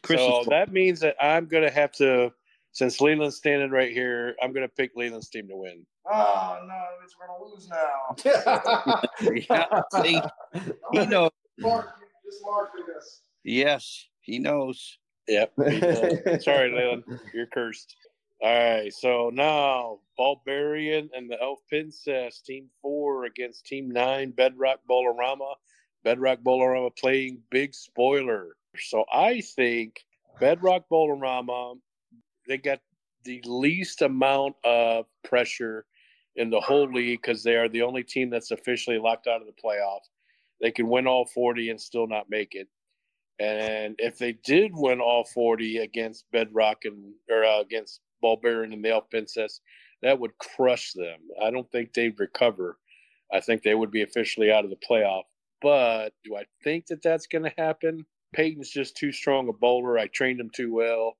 [0.03, 2.31] Chris so that means that I'm going to have to,
[2.71, 5.85] since Leland's standing right here, I'm going to pick Leland's team to win.
[6.11, 9.01] Oh no, it's gonna lose now.
[9.49, 10.19] Yeah, see,
[10.91, 11.29] he knows.
[11.59, 11.89] Mark,
[12.25, 13.21] just mark this.
[13.43, 14.97] Yes, he knows.
[15.27, 15.53] Yep.
[16.41, 17.03] Sorry, Leland.
[17.33, 17.95] You're cursed.
[18.41, 18.91] All right.
[18.91, 25.53] So now, Bulbarian and the Elf Princess, Team Four against Team Nine, Bedrock Bolorama.
[26.03, 28.55] Bedrock Bolorama playing big spoiler.
[28.77, 30.03] So I think
[30.39, 31.77] Bedrock Bolorama,
[32.51, 32.79] they got
[33.23, 35.85] the least amount of pressure
[36.35, 39.47] in the whole league because they are the only team that's officially locked out of
[39.47, 40.09] the playoffs.
[40.59, 42.67] They can win all 40 and still not make it.
[43.39, 48.83] And if they did win all 40 against Bedrock and or uh, against Bulbarian and
[48.83, 49.61] the Elf Princess,
[50.01, 51.19] that would crush them.
[51.41, 52.77] I don't think they'd recover.
[53.31, 55.23] I think they would be officially out of the playoff.
[55.61, 58.05] But do I think that that's going to happen?
[58.33, 59.97] Peyton's just too strong a bowler.
[59.97, 61.15] I trained him too well.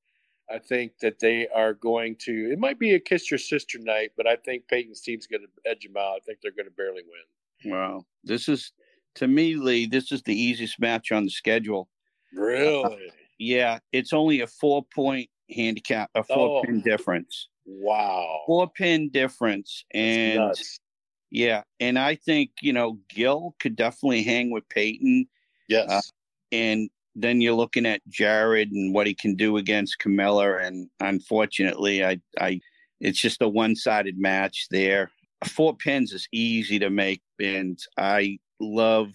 [0.52, 2.52] I think that they are going to.
[2.52, 5.70] It might be a kiss your sister night, but I think Peyton's team's going to
[5.70, 6.16] edge them out.
[6.16, 7.72] I think they're going to barely win.
[7.72, 8.72] Wow, this is
[9.16, 9.86] to me, Lee.
[9.86, 11.90] This is the easiest match on the schedule.
[12.34, 13.12] Really?
[13.38, 16.62] Yeah, it's only a four point handicap, a four Oh.
[16.64, 17.50] pin difference.
[17.66, 18.42] Wow.
[18.48, 19.86] Four pin difference.
[19.94, 20.54] And
[21.30, 25.28] yeah, and I think, you know, Gil could definitely hang with Peyton.
[25.68, 25.90] Yes.
[25.90, 26.02] Uh,
[26.52, 30.58] and then you're looking at Jared and what he can do against Camilla.
[30.58, 32.60] And unfortunately, I, I,
[33.00, 35.12] it's just a one-sided match there.
[35.46, 39.10] Four pins is easy to make, and I love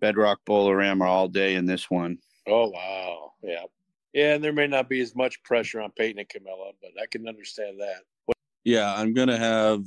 [0.00, 2.18] Bedrock Bolorama all day in this one.
[2.46, 3.32] oh wow.
[3.42, 3.64] Yeah.
[4.12, 7.06] Yeah, and there may not be as much pressure on Peyton and Camilla, but I
[7.10, 8.34] can understand that.
[8.62, 9.84] Yeah, I'm gonna have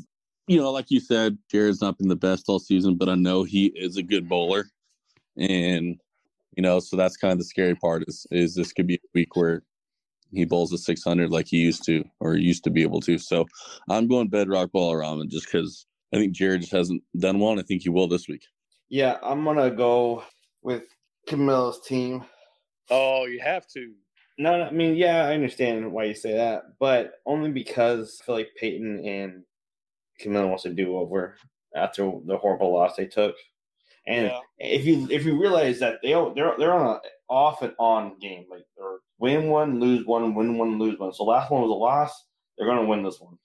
[0.47, 3.43] you know, like you said, Jared's not been the best all season, but I know
[3.43, 4.67] he is a good bowler.
[5.37, 5.99] And
[6.55, 8.99] you know, so that's kind of the scary part is is this could be a
[9.13, 9.63] week where
[10.31, 13.17] he bowls a 600 like he used to or used to be able to.
[13.17, 13.45] So
[13.89, 17.59] I'm going Bedrock Bolorama just because I think Jared just hasn't done one.
[17.59, 18.43] I think he will this week.
[18.89, 20.23] Yeah, I'm gonna go
[20.61, 20.83] with
[21.27, 22.23] Camilla's team.
[22.89, 23.93] Oh, you have to.
[24.37, 28.25] No, no, I mean, yeah, I understand why you say that, but only because I
[28.25, 29.43] feel like Peyton and
[30.19, 31.37] Camilla wants to do over
[31.75, 33.35] after the horrible loss they took.
[34.07, 34.39] And Yeah.
[34.59, 36.99] if you if you realize that they they're they're on an
[37.29, 41.13] off and on game, like they're win one, lose one, win one, lose one.
[41.13, 42.11] So last one was a loss.
[42.57, 43.37] They're gonna win this one.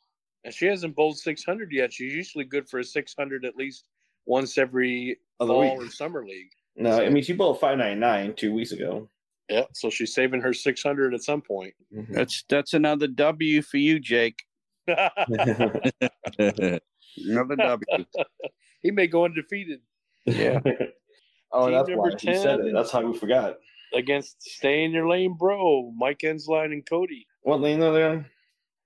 [0.45, 1.93] And she hasn't bowled 600 yet.
[1.93, 3.85] She's usually good for a 600 at least
[4.27, 5.89] once every Other fall week.
[5.89, 6.49] or summer league.
[6.77, 9.09] No, I mean she bowled five ninety nine two weeks ago.
[9.49, 11.75] Yeah, so she's saving her 600 at some point.
[11.95, 12.13] Mm-hmm.
[12.15, 14.45] That's that's another W for you, Jake.
[14.89, 15.81] Another
[17.57, 18.05] W.
[18.83, 19.81] he may go undefeated
[20.27, 20.61] Yeah.
[21.53, 22.75] oh, Team that's number why she said it.
[22.75, 23.57] That's how we forgot.
[23.95, 27.27] against Stay in Your Lane Bro, Mike Ensline and Cody.
[27.43, 28.27] What lane are they on?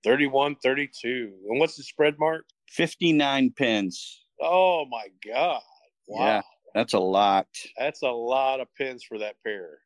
[0.04, 1.32] 31 32.
[1.48, 2.44] And what's the spread mark?
[2.70, 4.24] 59 pins.
[4.40, 5.60] Oh my God.
[6.06, 6.26] Wow.
[6.26, 6.42] Yeah.
[6.74, 7.46] That's a lot.
[7.78, 9.78] That's a lot of pins for that pair.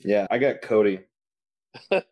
[0.00, 1.00] Yeah, I got Cody.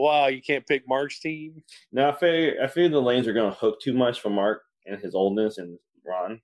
[0.00, 1.62] Wow, you can't pick Mark's team.
[1.92, 4.62] No, I figure I figure the lanes are going to hook too much for Mark
[4.86, 6.40] and his oldness and Ron,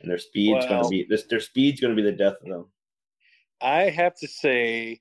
[0.00, 1.24] and their speed's going to be this.
[1.24, 2.66] Their speed's going to be the death of them.
[3.60, 5.00] I have to say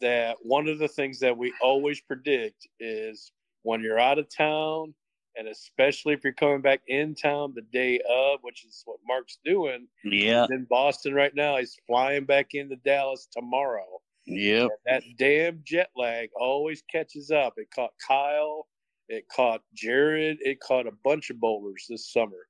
[0.00, 3.32] that one of the things that we always predict is
[3.62, 4.94] when you're out of town,
[5.36, 9.38] and especially if you're coming back in town the day of, which is what Mark's
[9.44, 9.86] doing.
[10.04, 10.46] Yeah.
[10.50, 11.56] In Boston right now.
[11.56, 14.02] He's flying back into Dallas tomorrow.
[14.26, 14.70] Yep.
[14.86, 17.54] That damn jet lag always catches up.
[17.56, 18.66] It caught Kyle,
[19.08, 22.48] it caught Jared, it caught a bunch of bowlers this summer.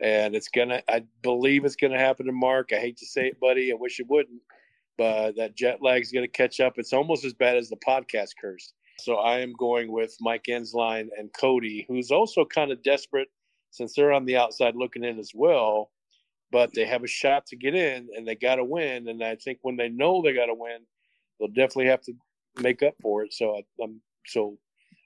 [0.00, 2.70] And it's gonna I believe it's gonna happen to Mark.
[2.72, 3.72] I hate to say it, buddy.
[3.72, 4.42] I wish it wouldn't.
[4.98, 6.74] But that jet lag is gonna catch up.
[6.76, 8.72] It's almost as bad as the podcast curse.
[8.98, 13.28] So I am going with Mike Ensline and Cody, who's also kind of desperate
[13.70, 15.90] since they're on the outside looking in as well.
[16.50, 19.08] But they have a shot to get in and they gotta win.
[19.08, 20.78] And I think when they know they gotta win,
[21.38, 22.12] they'll definitely have to
[22.60, 23.34] make up for it.
[23.34, 24.58] So I, I'm so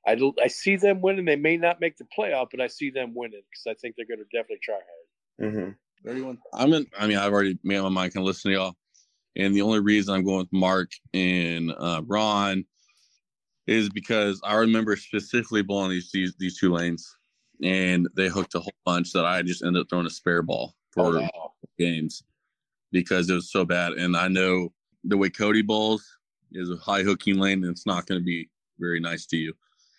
[0.06, 1.24] I I see them winning.
[1.24, 4.06] They may not make the playoff, but I see them winning because I think they're
[4.06, 5.52] going to definitely try hard.
[5.55, 5.70] Mm-hmm.
[6.09, 6.39] 31.
[6.55, 6.86] I'm in.
[6.98, 8.12] I mean, I've already made up my mind.
[8.12, 8.74] Can listen to y'all.
[9.36, 12.64] And the only reason I'm going with Mark and uh, Ron
[13.66, 17.14] is because I remember specifically bowling these, these these two lanes,
[17.62, 20.74] and they hooked a whole bunch that I just ended up throwing a spare ball
[20.93, 21.52] for Oh, wow.
[21.78, 22.22] games
[22.90, 23.93] because it was so bad.
[23.93, 24.72] And I know
[25.05, 26.05] the way Cody bowls
[26.52, 28.48] is a high hooking lane, and it's not going to be
[28.78, 29.55] very nice to you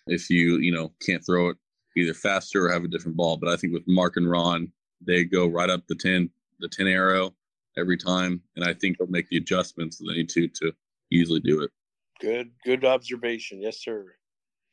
[0.06, 1.56] if you you know can't throw it
[1.96, 3.36] either faster or have a different ball.
[3.36, 4.70] But I think with Mark and Ron,
[5.04, 6.30] they go right up the ten
[6.60, 7.34] the ten arrow
[7.76, 10.72] every time, and I think they'll make the adjustments that they need to to
[11.10, 11.70] easily do it.
[12.20, 13.60] Good, good observation.
[13.60, 14.14] Yes, sir.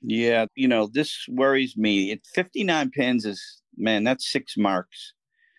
[0.01, 0.45] Yeah.
[0.55, 2.11] You know, this worries me.
[2.11, 5.13] At 59 pins is, man, that's six marks.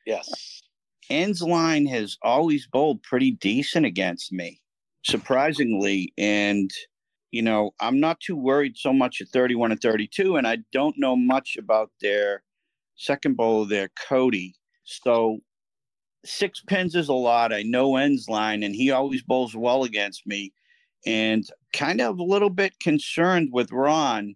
[0.06, 0.62] Yes.
[1.10, 4.60] Ensline has always bowled pretty decent against me,
[5.04, 6.12] surprisingly.
[6.16, 6.70] And,
[7.30, 10.98] you know, I'm not too worried so much at 31 and 32, and I don't
[10.98, 12.42] know much about their
[12.96, 14.54] second bowler there, Cody.
[14.84, 15.38] So
[16.24, 17.52] six pins is a lot.
[17.52, 20.52] I know Ensline, and he always bowls well against me.
[21.06, 24.34] And kind of a little bit concerned with Ron.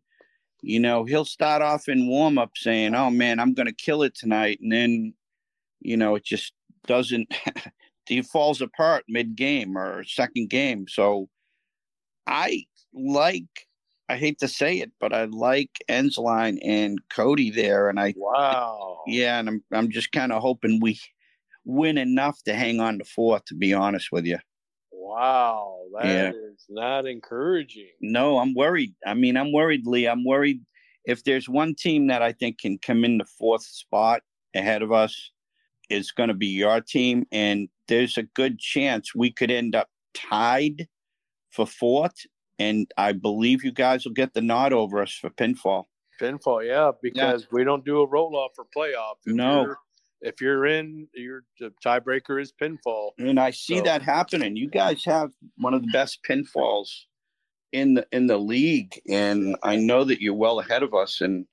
[0.63, 4.03] You know, he'll start off in warm up saying, Oh man, I'm going to kill
[4.03, 4.61] it tonight.
[4.63, 5.15] And then,
[5.81, 6.55] you know, it just
[6.87, 7.35] doesn't,
[8.09, 10.87] he falls apart mid game or second game.
[10.89, 11.29] So
[12.27, 12.65] I
[12.95, 13.67] like,
[14.09, 17.89] I hate to say it, but I like Ensline and Cody there.
[17.89, 19.01] And I, Wow.
[19.07, 20.99] yeah, and I'm, I'm just kind of hoping we
[21.65, 24.39] win enough to hang on to fourth, to be honest with you.
[24.93, 25.83] Wow.
[25.95, 26.75] That is Yeah.
[26.75, 27.91] not encouraging.
[28.01, 28.95] No, I'm worried.
[29.07, 30.07] I mean, I'm worried, Lee.
[30.07, 30.61] I'm worried
[31.05, 34.23] if there's one team that I think can come in the fourth spot
[34.55, 35.31] ahead of us,
[35.91, 37.27] it's going to be your team.
[37.31, 40.89] And there's a good chance we could end up tied
[41.51, 42.17] for fourth,
[42.59, 45.85] and I believe you guys will get the nod over us for pinfall.
[46.21, 47.49] Pinfall, yeah, because yeah.
[47.51, 49.17] we don't do a roll off for playoff.
[49.27, 49.63] If no.
[49.63, 49.79] You're,
[50.21, 53.11] if you're in, your the tiebreaker is pinfall.
[53.19, 53.85] And I see so.
[53.85, 54.57] that happening.
[54.57, 56.89] You guys have one of the best pinfalls
[57.73, 61.21] in the in the league, and I know that you're well ahead of us.
[61.21, 61.47] And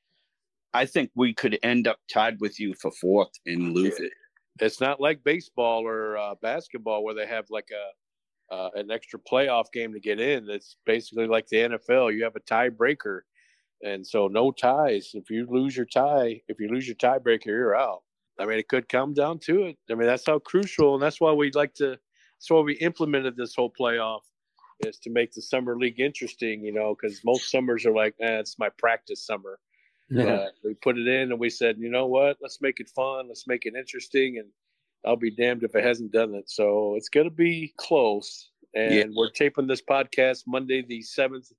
[0.73, 4.13] I think we could end up tied with you for fourth and lose it.
[4.59, 7.85] It's not like baseball or uh, basketball where they have like a
[8.51, 10.49] uh, an extra playoff game to get in.
[10.49, 12.13] It's basically like the NFL.
[12.13, 13.21] You have a tiebreaker,
[13.81, 15.11] and so no ties.
[15.13, 18.01] If you lose your tie, if you lose your tiebreaker, you're out.
[18.39, 19.77] I mean, it could come down to it.
[19.89, 21.89] I mean, that's how crucial, and that's why we'd like to.
[21.89, 24.21] That's why we implemented this whole playoff
[24.79, 26.63] is to make the summer league interesting.
[26.63, 29.59] You know, because most summers are like, eh, it's my practice summer.
[30.09, 30.47] Yeah.
[30.65, 32.37] we put it in, and we said, you know what?
[32.41, 33.29] Let's make it fun.
[33.29, 34.49] Let's make it interesting, and
[35.05, 36.49] I'll be damned if it hasn't done it.
[36.49, 38.49] So it's going to be close.
[38.75, 39.03] And yeah.
[39.15, 41.51] we're taping this podcast Monday the seventh.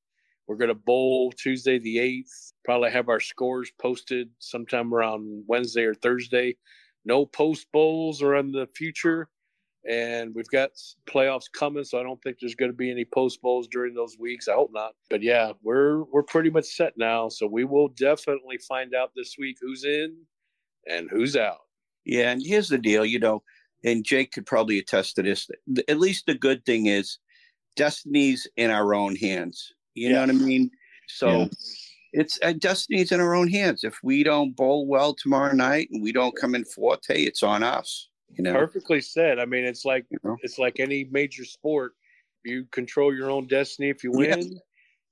[0.46, 2.52] We're going to bowl Tuesday the eighth.
[2.64, 6.56] Probably have our scores posted sometime around Wednesday or Thursday.
[7.04, 9.28] No post bowls are in the future,
[9.88, 10.70] and we've got
[11.08, 14.16] playoffs coming, so I don't think there's going to be any post bowls during those
[14.18, 14.46] weeks.
[14.46, 14.92] I hope not.
[15.10, 19.34] But yeah, we're we're pretty much set now, so we will definitely find out this
[19.38, 20.16] week who's in
[20.88, 21.61] and who's out.
[22.04, 23.42] Yeah, and here's the deal, you know,
[23.84, 25.48] and Jake could probably attest to this.
[25.88, 27.18] At least the good thing is
[27.76, 29.72] destiny's in our own hands.
[29.94, 30.70] You know what I mean?
[31.08, 31.46] So yeah.
[32.12, 33.84] it's uh, destiny's in our own hands.
[33.84, 37.42] If we don't bowl well tomorrow night and we don't come in fourth, hey, it's
[37.42, 38.08] on us.
[38.30, 39.38] You know, perfectly said.
[39.38, 40.36] I mean, it's like you know?
[40.42, 41.92] it's like any major sport.
[42.44, 44.52] You control your own destiny if you win.
[44.52, 44.58] Yeah.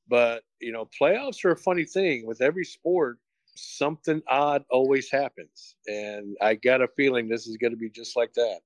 [0.09, 3.19] But you know, playoffs are a funny thing with every sport
[3.61, 5.77] something odd always happens.
[5.87, 8.61] And I got a feeling this is going to be just like that.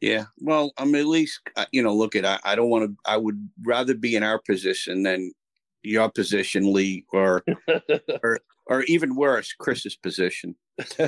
[0.00, 0.24] Yeah.
[0.38, 3.16] Well, I'm at least, uh, you know, look at, I, I don't want to, I
[3.16, 5.32] would rather be in our position than
[5.82, 7.44] your position, Lee, or,
[8.22, 10.56] or, or even worse, Chris's position.
[10.98, 11.06] hey,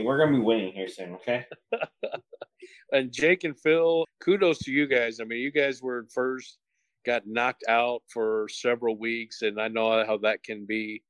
[0.00, 1.14] we're going to be winning here soon.
[1.14, 1.46] Okay.
[2.92, 5.20] and Jake and Phil, kudos to you guys.
[5.20, 6.58] I mean, you guys were first
[7.06, 11.02] got knocked out for several weeks, and I know how that can be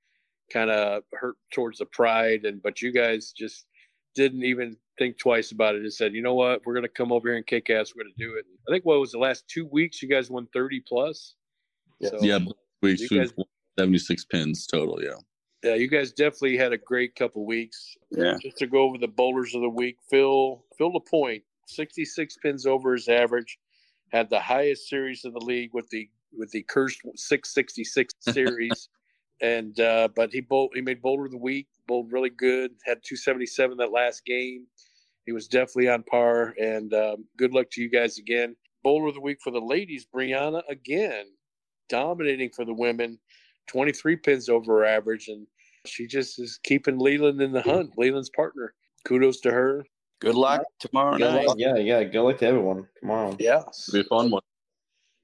[0.53, 2.45] kind of hurt towards the pride.
[2.45, 3.67] And but you guys just
[4.15, 7.13] didn't even think twice about it and said, you know what, we're going to come
[7.13, 7.93] over here and kick ass.
[7.95, 8.45] We're going to do it.
[8.69, 10.03] I think what was the last two weeks?
[10.03, 11.35] You guys won thirty plus.
[11.99, 12.39] Yeah, so yeah,
[12.83, 13.33] weeks guys,
[13.79, 15.03] seventy six pins total.
[15.03, 15.17] Yeah.
[15.65, 17.97] Yeah, you guys definitely had a great couple weeks.
[18.11, 18.37] Yeah.
[18.41, 22.67] Just to go over the bowlers of the week, Phil Phil Lapointe, sixty six pins
[22.67, 23.59] over his average
[24.13, 28.89] had the highest series of the league with the with the cursed 666 series.
[29.41, 33.03] and uh, but he bowled, he made bowler of the week, bowled really good, had
[33.05, 34.67] 277 that last game.
[35.25, 36.55] He was definitely on par.
[36.61, 38.57] And um, good luck to you guys again.
[38.85, 41.27] Bowler of the week for the ladies, Brianna again,
[41.89, 43.19] dominating for the women,
[43.67, 45.47] 23 pins over average, and
[45.85, 47.91] she just is keeping Leland in the hunt.
[47.97, 48.75] Leland's partner.
[49.05, 49.85] Kudos to her.
[50.21, 51.47] Good luck tomorrow good night.
[51.47, 51.57] Luck.
[51.59, 52.03] Yeah, yeah.
[52.05, 53.37] Good luck to everyone tomorrow.
[53.39, 54.43] Yeah, it'll be a fun one.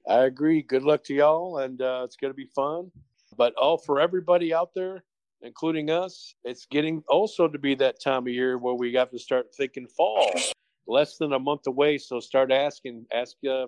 [0.07, 0.61] I agree.
[0.61, 2.91] Good luck to y'all, and uh, it's going to be fun.
[3.35, 5.03] But all for everybody out there,
[5.41, 9.19] including us, it's getting also to be that time of year where we have to
[9.19, 10.31] start thinking fall.
[10.85, 13.05] Less than a month away, so start asking.
[13.13, 13.67] Ask uh,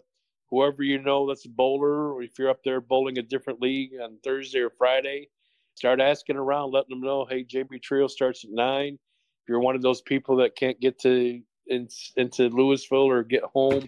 [0.50, 3.92] whoever you know that's a bowler, or if you're up there bowling a different league
[4.04, 5.30] on Thursday or Friday,
[5.76, 9.00] start asking around, letting them know, hey, JB Trio starts at nine if
[9.48, 13.88] you're one of those people that can't get to in, into Lewisville or get home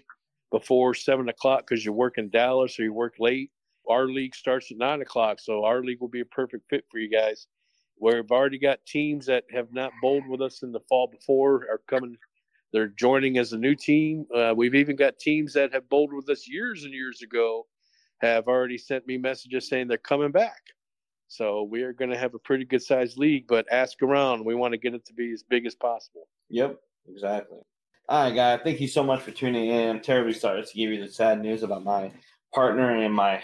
[0.52, 3.52] before seven o'clock because you work in Dallas or you work late,
[3.90, 5.40] our league starts at nine o'clock.
[5.40, 7.48] So our league will be a perfect fit for you guys.
[7.96, 11.66] Where we've already got teams that have not bowled with us in the fall before
[11.70, 12.16] are coming.
[12.72, 14.26] They're joining as a new team.
[14.34, 17.66] Uh, we've even got teams that have bowled with us years and years ago
[18.20, 20.62] have already sent me messages saying they're coming back.
[21.28, 24.46] So we are going to have a pretty good sized league, but ask around.
[24.46, 26.28] We want to get it to be as big as possible.
[26.50, 26.80] Yep,
[27.10, 27.60] exactly.
[28.10, 28.62] All right, guys.
[28.64, 29.90] Thank you so much for tuning in.
[29.90, 32.12] I'm terribly sorry to give you the sad news about my
[32.56, 33.42] partner and my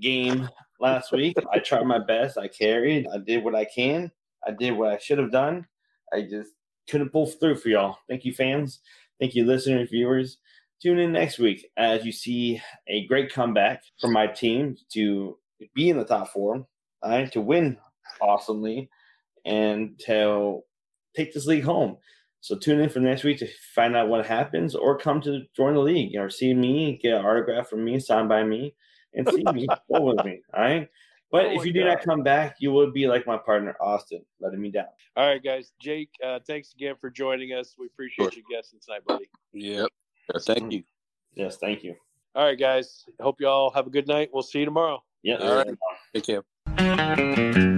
[0.00, 0.48] game
[0.80, 1.36] last week.
[1.52, 2.36] I tried my best.
[2.36, 3.06] I carried.
[3.06, 4.10] I did what I can.
[4.46, 5.66] I did what I should have done.
[6.12, 6.50] I just
[6.88, 7.98] couldn't pull through for y'all.
[8.08, 8.80] Thank you, fans.
[9.20, 10.38] Thank you, listeners, viewers.
[10.82, 15.38] Tune in next week as you see a great comeback from my team to
[15.74, 16.66] be in the top four
[17.02, 17.78] right, to win
[18.20, 18.90] awesomely
[19.44, 20.60] and to
[21.16, 21.96] take this league home.
[22.40, 25.74] So tune in for next week to find out what happens, or come to join
[25.74, 28.74] the league, or see me, get an autograph from me, signed by me,
[29.14, 30.40] and see me, go with me.
[30.54, 30.88] All right.
[31.30, 31.88] But oh if you do God.
[31.88, 34.86] not come back, you would be like my partner Austin, letting me down.
[35.16, 35.72] All right, guys.
[35.80, 37.76] Jake, uh, thanks again for joining us.
[37.78, 38.42] We appreciate sure.
[38.42, 39.28] you guessing tonight, buddy.
[39.52, 39.88] Yep.
[40.40, 40.82] Thank you.
[41.34, 41.94] Yes, thank you.
[42.34, 43.04] All right, guys.
[43.20, 44.30] Hope you all have a good night.
[44.32, 45.02] We'll see you tomorrow.
[45.22, 45.36] Yeah.
[45.36, 45.76] All right.
[46.14, 46.42] Take care.
[47.16, 47.69] Thank you.